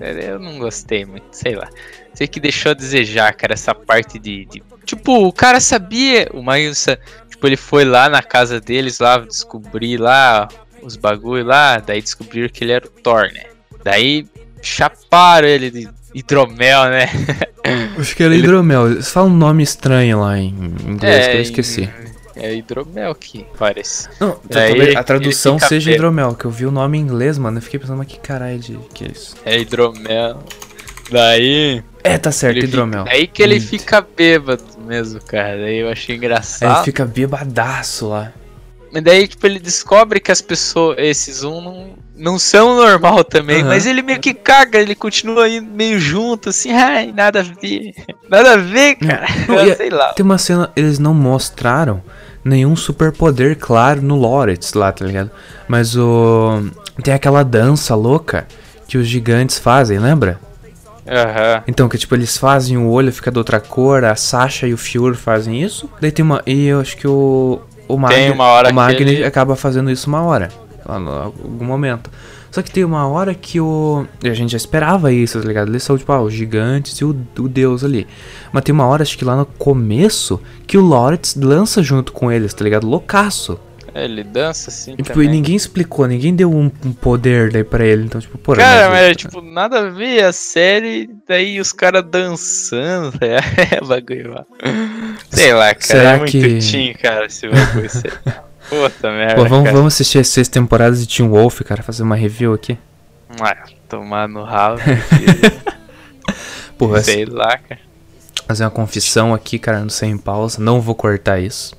[0.00, 1.68] Eu não gostei muito, sei lá.
[2.14, 4.44] Sei que deixou a desejar, cara, essa parte de.
[4.46, 6.28] de- Tipo, o cara sabia.
[6.32, 6.86] O Magnus,
[7.28, 10.48] tipo, ele foi lá na casa deles, lá, descobrir lá
[10.82, 11.78] os bagulho lá.
[11.78, 13.44] Daí descobriram que ele era o Thor, né?
[13.84, 14.26] Daí
[14.62, 17.06] chaparam ele de hidromel, né?
[17.98, 18.92] Acho que era Ele- hidromel.
[18.92, 21.88] Eles falam um nome estranho lá em inglês que eu em- esqueci.
[22.40, 24.08] É hidromel que parece.
[24.20, 27.58] Não, Daí talvez a tradução seja hidromel, que eu vi o nome em inglês, mano.
[27.58, 29.36] Eu fiquei pensando, mas que caralho de que é isso?
[29.44, 30.38] É hidromel.
[31.10, 31.82] Daí.
[32.04, 33.04] É, tá certo, hidromel.
[33.04, 33.60] Fica, daí que ele Hum.
[33.60, 35.56] fica bêbado mesmo, cara.
[35.58, 36.76] Daí eu achei Aí engraçado.
[36.76, 38.32] ele fica bebadaço lá.
[38.92, 43.58] Mas daí, tipo, ele descobre que as pessoas, esses um, não, não são normal também.
[43.60, 43.68] Aham.
[43.68, 47.92] Mas ele meio que caga, ele continua aí meio junto, assim, ai, nada a ver.
[48.30, 49.26] Nada a ver, cara.
[49.46, 50.12] Não, Sei lá.
[50.14, 52.02] Tem uma cena, eles não mostraram
[52.48, 55.30] nenhum superpoder claro no Loretz lá, tá ligado?
[55.68, 56.64] Mas o.
[57.02, 58.46] Tem aquela dança louca
[58.88, 60.40] que os gigantes fazem, lembra?
[61.06, 61.62] Aham.
[61.66, 64.76] Então, que tipo, eles fazem o olho fica de outra cor, a Sasha e o
[64.78, 65.88] Fior fazem isso.
[66.00, 66.42] Daí tem uma.
[66.46, 67.60] E eu acho que o.
[67.86, 70.50] O Magni, uma hora o Magni ele- acaba fazendo isso uma hora.
[70.84, 72.10] Lá no, algum momento.
[72.50, 74.06] Só que tem uma hora que o.
[74.24, 75.68] e A gente já esperava isso, tá ligado?
[75.70, 78.06] Eles são, tipo, ah, os gigantes e o, o deus ali.
[78.52, 82.32] Mas tem uma hora, acho que lá no começo, que o Loretz lança junto com
[82.32, 82.86] eles, tá ligado?
[82.86, 83.58] Loucaço.
[83.94, 84.94] Ele dança assim.
[84.96, 88.04] E, tipo, ninguém explicou, ninguém deu um, um poder daí pra ele.
[88.04, 88.58] Então, tipo, porra.
[88.58, 94.32] Cara, mas- mas tipo, nada a ver a série, daí os caras dançando, é bagulho
[94.34, 94.44] lá.
[95.30, 97.90] Sei lá, cara, Será é muito que- teen, cara, esse bagulho.
[98.68, 102.16] Puta merda, Pô, vamos, vamos assistir as seis temporadas de Teen Wolf, cara, fazer uma
[102.16, 102.78] review aqui.
[103.40, 103.56] Ah,
[103.88, 104.78] tomar no ralo,
[106.76, 107.80] Porra, sei lá, cara.
[108.46, 110.62] fazer uma confissão aqui, cara, no Sem Pausa.
[110.62, 111.74] Não vou cortar isso.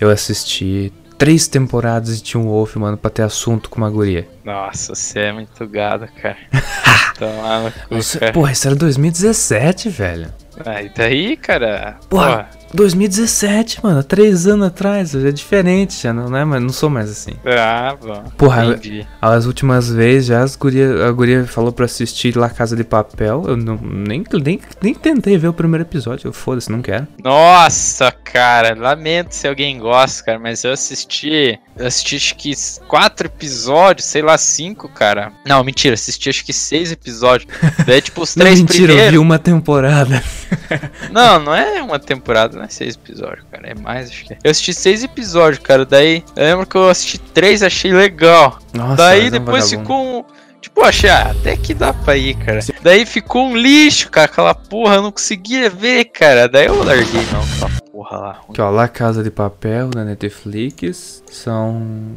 [0.00, 4.26] Eu assisti três temporadas de Teen Wolf, mano, pra ter assunto com uma guria.
[4.44, 6.36] Nossa, você é muito gado, cara.
[7.18, 8.32] Tomar no cu, Isso, cara.
[8.32, 10.32] porra, isso era 2017, velho.
[10.64, 11.96] Ah, e daí, cara?
[12.10, 17.10] Porra, 2017, mano, três anos atrás, é diferente, já não, é, mas não sou mais
[17.10, 17.32] assim.
[17.44, 18.24] Ah, bom.
[18.36, 19.06] Porra, Entendi.
[19.20, 23.44] As últimas vezes já as guria, a guria falou pra assistir lá Casa de Papel.
[23.46, 26.28] Eu não, nem, nem, nem tentei ver o primeiro episódio.
[26.28, 27.06] Eu foda-se, não quero.
[27.22, 32.52] Nossa, cara, lamento se alguém gosta, cara, mas eu assisti, eu assisti acho que
[32.86, 35.32] quatro episódios, sei lá, cinco, cara.
[35.46, 37.50] Não, mentira, assisti acho que seis episódios.
[37.86, 39.20] Daí, tipo, os Não, três mentira, eu vi primeiros.
[39.20, 40.22] uma temporada.
[41.10, 43.68] Não, não é uma temporada, não é seis episódios, cara.
[43.68, 44.38] É mais, acho que é.
[44.44, 45.84] Eu assisti seis episódios, cara.
[45.84, 48.58] Daí, eu lembro que eu assisti três, achei legal.
[48.74, 49.80] Nossa, Daí é depois vagabundo.
[49.88, 50.24] ficou um.
[50.60, 52.58] Tipo, achei, ah, até que dá pra ir, cara.
[52.82, 54.26] Daí ficou um lixo, cara.
[54.26, 56.48] Aquela porra, eu não conseguia ver, cara.
[56.48, 58.40] Daí eu larguei, não, aquela porra lá.
[58.48, 62.16] Aqui, ó, La Casa de Papel na Netflix são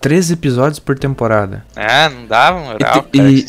[0.00, 1.64] 13 episódios por temporada.
[1.76, 2.78] Ah, não dava moral,
[3.12, 3.46] E- cara, e-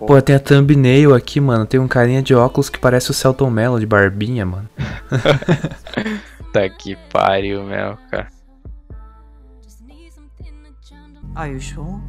[0.00, 0.20] porra.
[0.20, 1.66] Pô, tem a thumbnail aqui, mano.
[1.66, 4.68] Tem um carinha de óculos que parece o Celton Mello de barbinha, mano.
[6.38, 8.28] Puta que pariu, meu, cara.
[11.36, 12.00] Are you sure?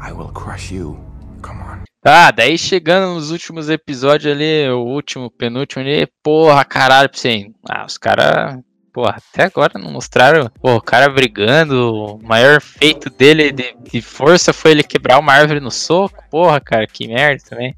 [0.00, 0.98] I will crush you.
[1.42, 1.82] Come on.
[2.04, 7.50] Ah, daí chegando nos últimos episódios ali, o último, penúltimo ali, porra, caralho, pra você.
[7.68, 8.60] Ah, os caras.
[8.96, 10.50] Porra, até agora não mostraram.
[10.58, 11.92] Pô, o cara brigando.
[11.92, 16.24] O maior feito dele de, de força foi ele quebrar uma árvore no soco.
[16.30, 17.76] Porra, cara, que merda também.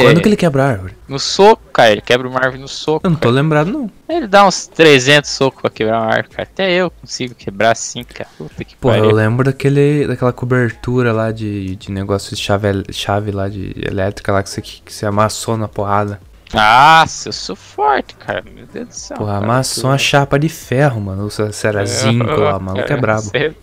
[0.00, 0.94] Quando que ele quebra a árvore?
[1.06, 3.06] No soco, cara, ele quebra uma árvore no soco.
[3.06, 3.34] Eu não tô cara.
[3.34, 3.90] lembrado, não.
[4.08, 6.48] Ele dá uns 300 socos pra quebrar uma árvore, cara.
[6.50, 8.30] Até eu consigo quebrar assim, cara.
[8.38, 13.30] Puta que Pô, eu lembro daquele, daquela cobertura lá de, de negócio de chave, chave
[13.30, 16.18] lá de elétrica lá que você, que você amassou na porrada.
[16.52, 18.42] Nossa, eu sou forte, cara.
[18.54, 19.16] Meu Deus do céu.
[19.16, 21.24] Porra, amassou tu- uma chapa de ferro, mano.
[21.24, 22.82] Ou se era zinco lá, mano.
[22.84, 23.22] Que é brabo.
[23.22, 23.54] você-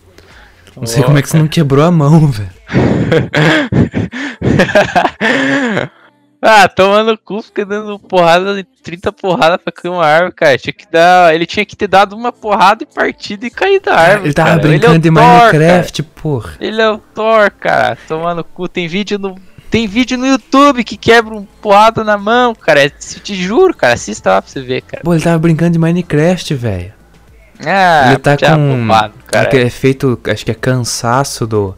[0.76, 2.50] Não sei como é que você não quebrou a mão, velho.
[6.40, 10.56] ah, tomando cu, fica dando porrada, 30 porradas pra cair uma árvore, cara.
[10.58, 11.34] Tinha que dar.
[11.34, 14.28] Ele tinha que ter dado uma porrada e partido e caído da árvore.
[14.28, 14.62] Ele tava cara.
[14.62, 16.50] brincando é o de Thor, Minecraft, porra.
[16.52, 16.64] cara.
[16.64, 17.98] Ele é o Thor, cara.
[18.08, 18.66] Tomando cu.
[18.68, 19.34] Tem vídeo no.
[19.70, 22.84] Tem vídeo no YouTube que quebra um porrada na mão, cara.
[22.84, 23.94] É- Te juro, cara.
[23.94, 25.02] Assista lá pra você ver, cara.
[25.02, 26.92] Pô, ele tava brincando de Minecraft, velho.
[27.64, 28.82] Ah, ele tá já com.
[28.82, 29.46] bobado, cara.
[29.46, 31.74] aquele efeito, acho que é cansaço do,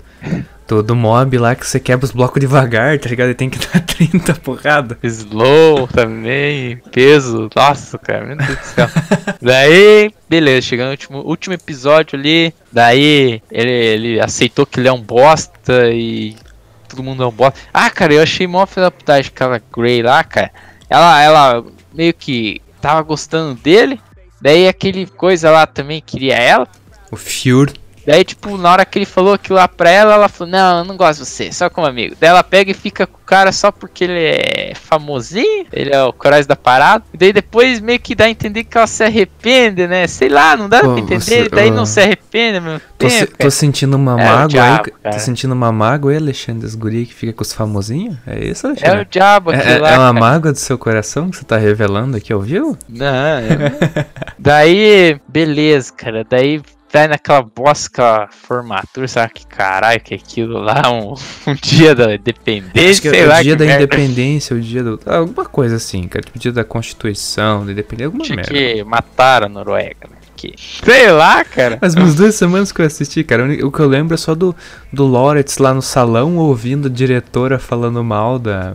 [0.69, 3.29] do, do mob lá que você quebra os blocos devagar, tá ligado?
[3.29, 4.99] Ele tem que dar 30 porrada.
[5.03, 8.89] Slow também, peso, nossa, cara, meu Deus do céu.
[9.41, 14.93] daí, beleza, chegando no último, último episódio ali, daí ele, ele aceitou que ele é
[14.93, 16.37] um bosta e
[16.91, 17.59] todo mundo é um bosta.
[17.73, 20.51] Ah, cara, eu achei mó filha da aquela Grey lá, cara.
[20.89, 24.01] Ela, ela meio que tava gostando dele,
[24.41, 26.67] daí aquele coisa lá também queria ela.
[27.11, 27.75] O Fury.
[28.11, 30.85] Daí, tipo, na hora que ele falou aquilo lá pra ela, ela falou, não, eu
[30.85, 32.17] não gosto de você, só como amigo.
[32.21, 36.03] Daí ela pega e fica com o cara só porque ele é famosinho, ele é
[36.03, 37.05] o corais da parada.
[37.15, 40.07] E daí depois meio que dá a entender que ela se arrepende, né?
[40.07, 42.81] Sei lá, não dá Pô, pra entender, você- daí ó, não se arrepende ao mesmo
[42.99, 43.51] Tô, se- tempo, tô cara.
[43.51, 44.93] sentindo uma É, mágoa diabo, aí.
[45.03, 45.15] cara.
[45.17, 48.17] Tô sentindo uma mágoa aí, Alexandre das guri que fica com os famosinhos?
[48.27, 49.01] É isso, É Alexandre?
[49.03, 50.21] o diabo É, aquilo é- lá, é uma cara.
[50.21, 52.77] mágoa do seu coração que você tá revelando aqui vivo?
[52.89, 53.07] Não,
[53.41, 53.71] eu-
[54.39, 56.25] Daí, beleza, cara.
[56.29, 56.61] Daí
[56.93, 60.83] vai naquela bosta formatura, sabe que caralho que é aquilo lá?
[60.91, 61.15] Um,
[61.51, 63.41] um dia da independência, Acho sei é lá.
[63.41, 63.85] o dia da merda.
[63.85, 65.01] independência, o dia do.
[65.07, 66.25] Alguma coisa assim, cara.
[66.25, 68.53] Tipo, dia da Constituição, da independência, alguma Tinha merda.
[68.53, 70.17] que matar a Noruega, né?
[70.37, 70.55] Que...
[70.57, 71.79] Sei lá, cara.
[71.83, 74.35] Mas umas duas semanas que eu assisti, cara, o o que eu lembro é só
[74.35, 74.57] do,
[74.93, 78.75] do Loretz lá no salão ouvindo a diretora falando mal da,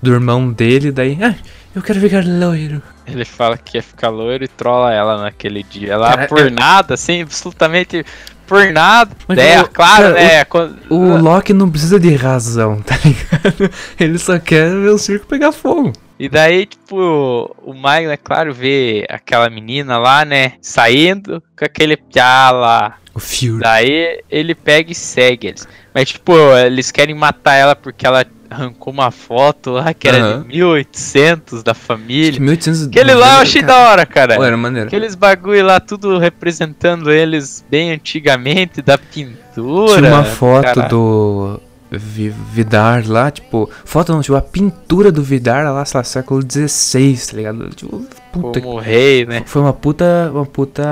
[0.00, 1.34] do irmão dele, daí, ah,
[1.74, 2.82] eu quero ficar loiro.
[3.06, 5.96] Ele fala que ia ficar loiro e trola ela naquele dia.
[5.96, 8.04] Lá Cara, por eu- nada, assim, absolutamente
[8.46, 9.10] por nada.
[9.28, 10.44] Mas, é, cara, claro, cara, né?
[10.44, 13.70] quando- O Loki não precisa de razão, tá ligado?
[14.00, 15.92] Ele só quer ver o circo pegar fogo.
[16.18, 21.96] E daí, tipo, o Mike, né, claro, vê aquela menina lá, né, saindo com aquele
[21.96, 22.96] piá lá.
[23.12, 23.58] O Fury.
[23.60, 25.68] Daí ele pega e segue eles.
[25.92, 30.42] Mas, tipo, eles querem matar ela porque ela arrancou uma foto lá que era Aham.
[30.42, 32.40] de 1800 da Acho que família.
[32.40, 33.72] 1890, Aquele lá eu achei cara.
[33.74, 34.36] da hora, cara.
[34.36, 34.86] Pô, era maneiro.
[34.88, 39.98] Aqueles bagulho lá, tudo representando eles bem antigamente, da pintura.
[39.98, 40.88] Tinha uma foto caralho.
[40.88, 46.04] do Vi- Vidar lá, tipo, foto não, tipo, a pintura do Vidar lá, sei lá,
[46.04, 47.68] século XVI, tá ligado?
[47.70, 48.04] Tipo,
[48.40, 49.42] puta Como rei, né?
[49.46, 50.84] Foi uma puta, uma puta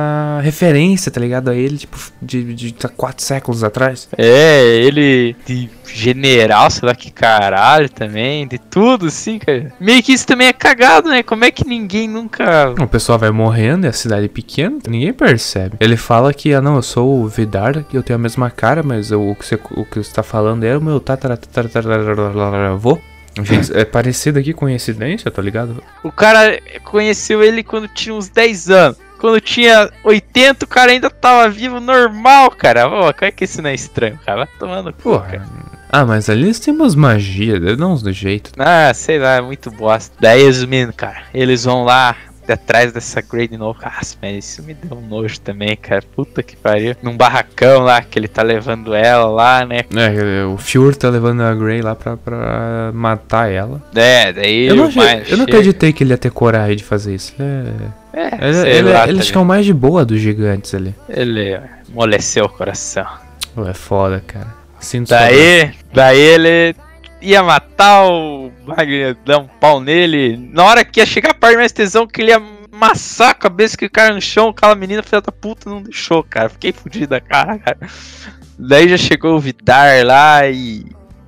[0.42, 1.48] referência, tá ligado?
[1.50, 4.08] A ele, tipo, de, de, de quatro séculos atrás.
[4.16, 9.72] É, ele de general, sei lá que caralho também, de tudo assim, cara.
[9.78, 11.22] Meio que isso também é cagado, né?
[11.22, 12.74] Como é que ninguém nunca.
[12.80, 15.76] O pessoal vai morrendo, é a cidade pequena, ninguém percebe.
[15.80, 18.82] Ele fala que, ah não, eu sou o Vidar, que eu tenho a mesma cara,
[18.82, 22.98] mas eu- o, que você, o que você tá falando é o meu tataravô.
[23.42, 25.82] Gente, é parecido aqui, coincidência, tá ligado?
[26.02, 28.98] O cara conheceu ele quando tinha uns 10 anos.
[29.18, 32.90] Quando tinha 80, o cara ainda tava vivo normal, cara.
[32.90, 34.38] Pô, como é que isso não é estranho, cara?
[34.38, 35.46] Vai tomando cu, cara.
[35.88, 38.50] Ah, mas ali eles têm umas magias, eles dão uns do jeito.
[38.58, 40.14] Ah, sei lá, é muito bosta.
[40.18, 42.16] Daí, resumindo, cara, eles vão lá
[42.50, 43.78] atrás dessa Grey de novo.
[43.82, 46.02] Ah, mas isso me deu um nojo também, cara.
[46.14, 46.96] Puta que pariu.
[47.02, 49.80] Num barracão lá, que ele tá levando ela lá, né?
[49.94, 53.82] É, o Fury tá levando a Grey lá pra, pra matar ela.
[53.94, 57.14] É, daí Eu não, achei- eu não acreditei que ele ia ter coragem de fazer
[57.14, 57.34] isso.
[57.38, 60.94] É, É, ele ele, lá, tá é o mais de boa dos gigantes ali.
[61.08, 61.58] Ele
[61.90, 63.06] amoleceu o coração.
[63.54, 64.48] Pô, é foda, cara.
[64.80, 65.36] Sinto saudade.
[65.36, 66.74] Daí, daí ele
[67.22, 70.36] ia matar o Magno, dar um pau nele.
[70.52, 72.42] Na hora que ia chegar a parte mais tesão, que ele ia
[72.72, 76.22] amassar a cabeça que o cara no chão, aquela menina filha da puta não deixou,
[76.22, 76.48] cara.
[76.48, 77.78] Fiquei fudida, cara, cara.
[78.58, 80.84] Daí já chegou o Vidar lá e.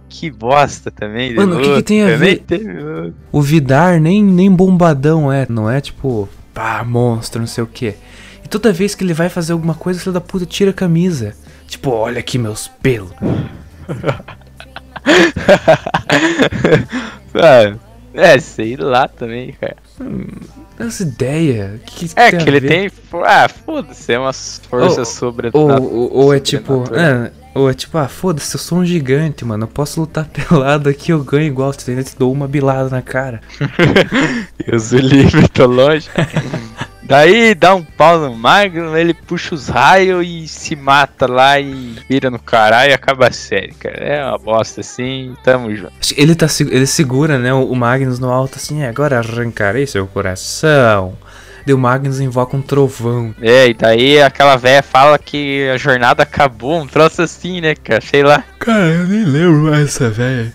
[0.09, 1.35] Que bosta também.
[1.35, 2.39] Mano, o que que tem a ver?
[2.47, 7.67] teve- O Vidar nem, nem bombadão é, não é tipo, pá, monstro, não sei o
[7.67, 7.95] que.
[8.45, 11.35] E toda vez que ele vai fazer alguma coisa, filho da puta tira a camisa.
[11.67, 13.11] Tipo, olha aqui meus pelos.
[17.35, 17.75] Ah,
[18.15, 19.77] é, sei lá também, cara.
[20.79, 21.81] Essa ideia.
[21.87, 22.69] Que, que É que ele ver?
[22.69, 22.91] tem.
[23.25, 25.51] Ah, foda-se, é umas forças sobre.
[25.53, 26.85] Ou, ou, ou é tipo.
[26.95, 29.65] É, ou é tipo, ah, foda-se, eu sou um gigante, mano.
[29.65, 31.73] Eu posso lutar pelado aqui, eu ganho igual.
[31.73, 33.41] Se eu te dou uma bilada na cara.
[34.67, 36.09] Deus o livre, tô longe.
[37.05, 41.97] Daí dá um pau no Magno, ele puxa os raios e se mata lá e
[42.09, 43.97] vira no caralho e acaba a série, cara.
[43.97, 45.93] É uma bosta assim, tamo junto.
[46.17, 51.17] Ele, tá, ele segura, né, o Magnus no alto assim, "É, agora arrancarei seu coração.
[51.67, 53.35] O Magnus invoca um trovão.
[53.41, 58.03] É, e daí aquela véia fala que a jornada acabou, um troço assim, né, cara?
[58.03, 58.45] Sei lá.
[58.59, 60.53] Cara, eu nem lembro mais essa velha.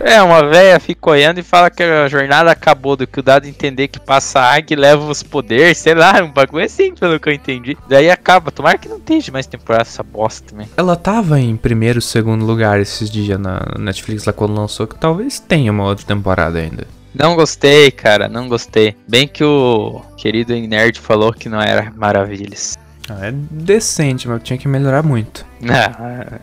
[0.00, 3.46] É, uma véia fica olhando e fala que a jornada acabou, do que o dado
[3.46, 7.18] entender que passa a águia e leva os poderes, sei lá, um bagulho assim, pelo
[7.20, 7.76] que eu entendi.
[7.88, 10.68] Daí acaba, tomara que não esteja mais temporada essa bosta também.
[10.76, 15.38] Ela tava em primeiro, segundo lugar esses dias na Netflix lá quando lançou, que talvez
[15.38, 16.86] tenha uma outra temporada ainda.
[17.14, 18.94] Não gostei, cara, não gostei.
[19.08, 22.78] Bem que o querido Nerd falou que não era maravilhas.
[23.08, 25.44] Ah, é decente, mas tinha que melhorar muito.
[25.68, 26.40] Ah,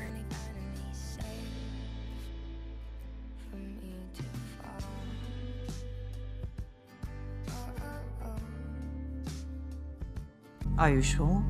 [10.78, 11.41] Are you sure?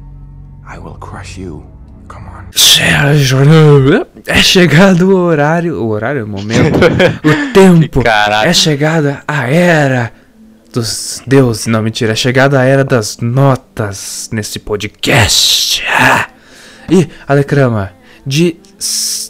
[0.66, 1.66] I will crush you.
[2.08, 2.46] Come on.
[4.26, 5.82] É chegado o horário.
[5.84, 6.78] O horário, o momento.
[6.78, 8.04] o tempo.
[8.04, 8.50] Caralho.
[8.50, 10.12] É chegada a era
[10.74, 11.68] dos deuses.
[11.68, 12.14] Não, mentira.
[12.14, 15.84] É chegada a era das notas nesse podcast.
[15.90, 16.28] Ah!
[16.90, 17.92] E, Alecrama,
[18.26, 18.58] de,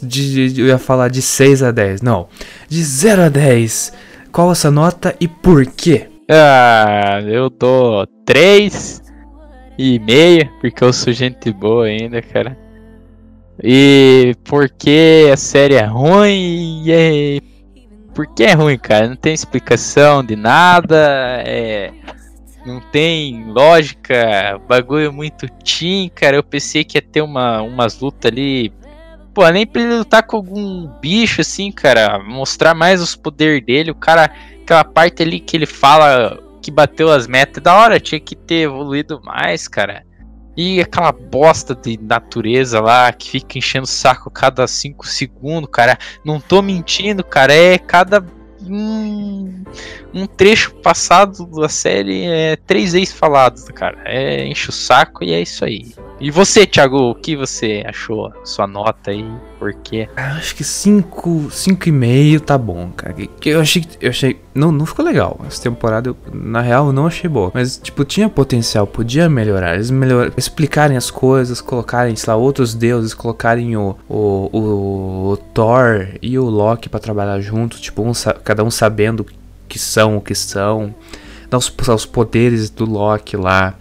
[0.02, 2.02] de, de- Eu ia falar de 6 a 10.
[2.02, 2.28] Não.
[2.68, 3.92] De 0 a 10.
[4.30, 6.08] Qual essa nota e por quê?
[6.30, 9.02] Ah, eu dou três
[9.78, 12.58] e meia, porque eu sou gente boa ainda, cara.
[13.62, 17.40] E porque a série é ruim e é...
[18.12, 19.08] Porque é ruim, cara.
[19.08, 20.96] Não tem explicação de nada,
[21.46, 21.92] é...
[22.66, 26.36] Não tem lógica, bagulho é muito teen, cara.
[26.36, 28.72] Eu pensei que ia ter uma, umas lutas ali.
[29.32, 32.18] Pô, nem pra ele lutar com algum bicho assim, cara.
[32.18, 33.92] Mostrar mais os poderes dele.
[33.92, 34.30] O cara
[34.62, 38.64] aquela parte ali que ele fala que bateu as metas, da hora, tinha que ter
[38.66, 40.04] evoluído mais, cara.
[40.54, 45.96] E aquela bosta de natureza lá que fica enchendo o saco cada 5 segundos, cara.
[46.22, 47.54] Não tô mentindo, cara.
[47.54, 48.22] É cada.
[48.60, 49.64] Um,
[50.12, 53.98] um trecho passado da série é três vezes falado, cara.
[54.04, 55.94] É enche o saco e é isso aí.
[56.20, 58.32] E você, Thiago, o que você achou?
[58.44, 59.24] Sua nota aí,
[59.56, 60.08] por quê?
[60.16, 63.14] Ah, Acho que 5, 5,5 tá bom, cara.
[63.44, 65.40] Eu achei, eu achei, não, não ficou legal.
[65.46, 67.52] Essa temporada, eu, na real, eu não achei boa.
[67.54, 69.76] Mas, tipo, tinha potencial, podia melhorar.
[69.76, 75.36] Eles melhor, explicarem as coisas, colocarem, sei lá, outros deuses, colocarem o, o, o, o
[75.36, 78.12] Thor e o Loki pra trabalhar juntos, tipo, um
[78.42, 79.24] cada um sabendo
[79.68, 80.92] que são o que são.
[81.48, 83.74] Dar os, os poderes do Loki lá.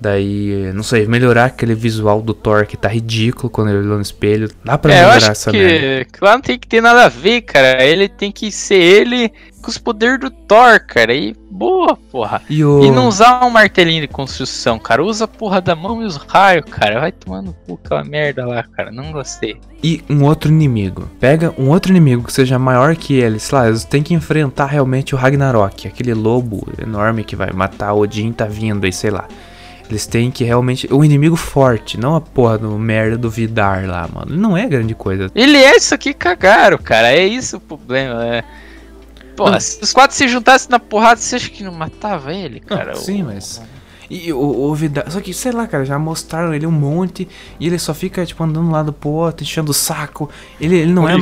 [0.00, 4.02] Daí, não sei, melhorar aquele visual do Thor que tá ridículo quando ele olhou no
[4.02, 4.48] espelho.
[4.64, 6.04] Dá pra É, melhorar essa merda.
[6.04, 7.82] que, que lá não tem que ter nada a ver, cara.
[7.84, 11.12] Ele tem que ser ele com os poderes do Thor, cara.
[11.12, 12.40] E boa, porra.
[12.48, 12.84] E, o...
[12.84, 15.02] E não usar um martelinho de construção, cara.
[15.02, 17.00] Usa a porra da mão e os raios, cara.
[17.00, 18.92] Vai tomando cu aquela merda lá, cara.
[18.92, 19.56] Não gostei.
[19.82, 21.10] e um outro inimigo.
[21.18, 23.40] Pega um outro inimigo que seja maior que ele.
[23.40, 25.88] Sei lá, eles têm que enfrentar realmente o Ragnarok.
[25.88, 29.26] Aquele lobo enorme que vai matar Odin tá vindo aí, sei lá.
[29.88, 30.86] Eles têm que realmente.
[30.92, 34.36] Um inimigo forte, não a porra do merda do Vidar lá, mano.
[34.36, 35.30] Não é grande coisa.
[35.34, 37.10] Ele é isso aqui, cagaram, cara.
[37.12, 38.44] É isso o problema, é.
[39.36, 39.58] Pô, Não.
[39.60, 42.94] se os quatro se juntassem na porrada, você acha que não matava ele, cara?
[42.96, 43.62] sim, O- mas-
[44.10, 45.04] E o, o Vidal.
[45.08, 47.28] Só que, sei lá, cara, já mostraram ele um monte.
[47.60, 50.30] E ele só fica, tipo, andando lado pro outro, enchendo o saco.
[50.60, 51.14] Ele, ele não é.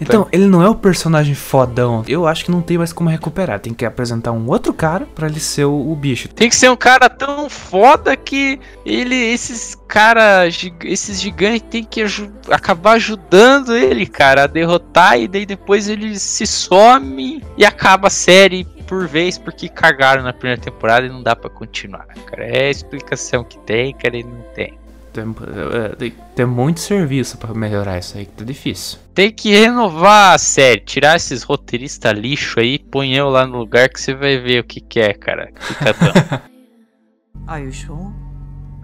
[0.00, 2.02] Então, ele não é o personagem fodão.
[2.08, 3.60] Eu acho que não tem mais como recuperar.
[3.60, 6.28] Tem que apresentar um outro cara pra ele ser o, o bicho.
[6.28, 11.84] Tem que ser um cara tão foda que ele, esses cara, gi- esses gigantes tem
[11.84, 17.64] que aju- acabar ajudando ele, cara, a derrotar e daí depois ele se some e
[17.64, 22.06] acaba a série por vez porque cagaram na primeira temporada e não dá pra continuar,
[22.06, 22.44] cara.
[22.44, 24.78] É a explicação que tem, cara, e não tem.
[25.12, 28.98] Tem, é, tem, tem muito serviço pra melhorar isso aí, que tá difícil.
[29.14, 33.88] Tem que renovar a série, tirar esses roteiristas lixo aí, põe eu lá no lugar
[33.88, 35.52] que você vai ver o que que é, cara.
[35.60, 36.42] Fica dando.
[37.46, 38.12] Are you sure?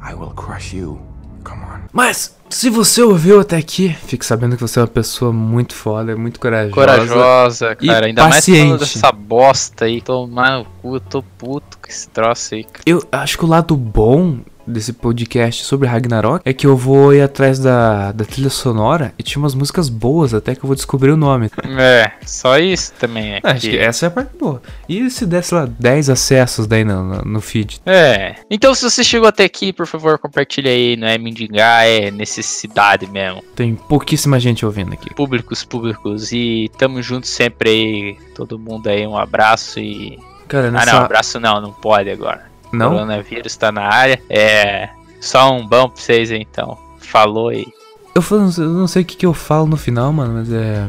[0.01, 1.10] I will crush you.
[1.45, 1.80] Come on.
[1.93, 6.16] Mas, se você ouviu até aqui, fique sabendo que você é uma pessoa muito foda,
[6.16, 6.74] muito corajosa.
[6.74, 8.07] Corajosa, e cara.
[8.07, 8.61] Ainda mais paciente.
[8.61, 10.01] falando dessa bosta aí.
[10.01, 12.82] Tomar no cu, tô puto com esse troço aí, cara.
[12.84, 14.41] Eu acho que o lado bom
[14.71, 19.23] desse podcast sobre Ragnarok é que eu vou ir atrás da, da trilha sonora e
[19.23, 21.51] tinha umas músicas boas até que eu vou descobrir o nome.
[21.79, 23.41] É, só isso também é.
[23.43, 24.62] Acho que essa é a parte boa.
[24.89, 27.81] E se desse lá 10 acessos daí no, no, no feed?
[27.85, 28.37] É.
[28.51, 30.97] Então, se você chegou até aqui, por favor, compartilha aí.
[30.97, 33.43] Não é mendigar, é necessidade mesmo.
[33.55, 35.12] Tem pouquíssima gente ouvindo aqui.
[35.14, 36.33] Públicos, públicos.
[36.33, 38.16] E tamo junto sempre aí.
[38.35, 40.18] Todo mundo aí, um abraço e.
[40.49, 40.93] Cara, Ah, nessa...
[40.93, 42.50] não, abraço não, não pode agora.
[42.73, 42.91] Não?
[42.93, 44.21] Coronavírus tá na área.
[44.29, 44.89] É.
[45.21, 46.79] Só um bom pra vocês então.
[47.01, 47.66] Falou aí.
[48.14, 50.89] Eu, falo- eu não sei o que, que eu falo no final, mano, mas é.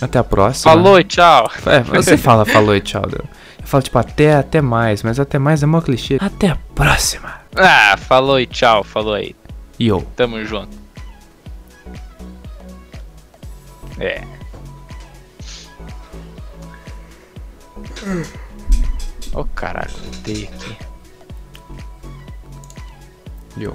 [0.00, 0.72] Até a próxima.
[0.72, 1.50] Falou e tchau.
[1.66, 3.02] É, você fala falou e tchau.
[3.10, 3.24] Eu
[3.64, 6.18] falo tipo até, até mais, mas até mais é mó clichê.
[6.20, 7.40] Até a próxima.
[7.54, 8.82] Ah, falou e tchau.
[8.82, 9.34] Falou aí.
[9.80, 10.02] Yo.
[10.16, 10.76] Tamo junto.
[14.00, 14.22] É.
[19.34, 20.76] Ô caralho, mudei aqui.
[23.56, 23.74] Yo.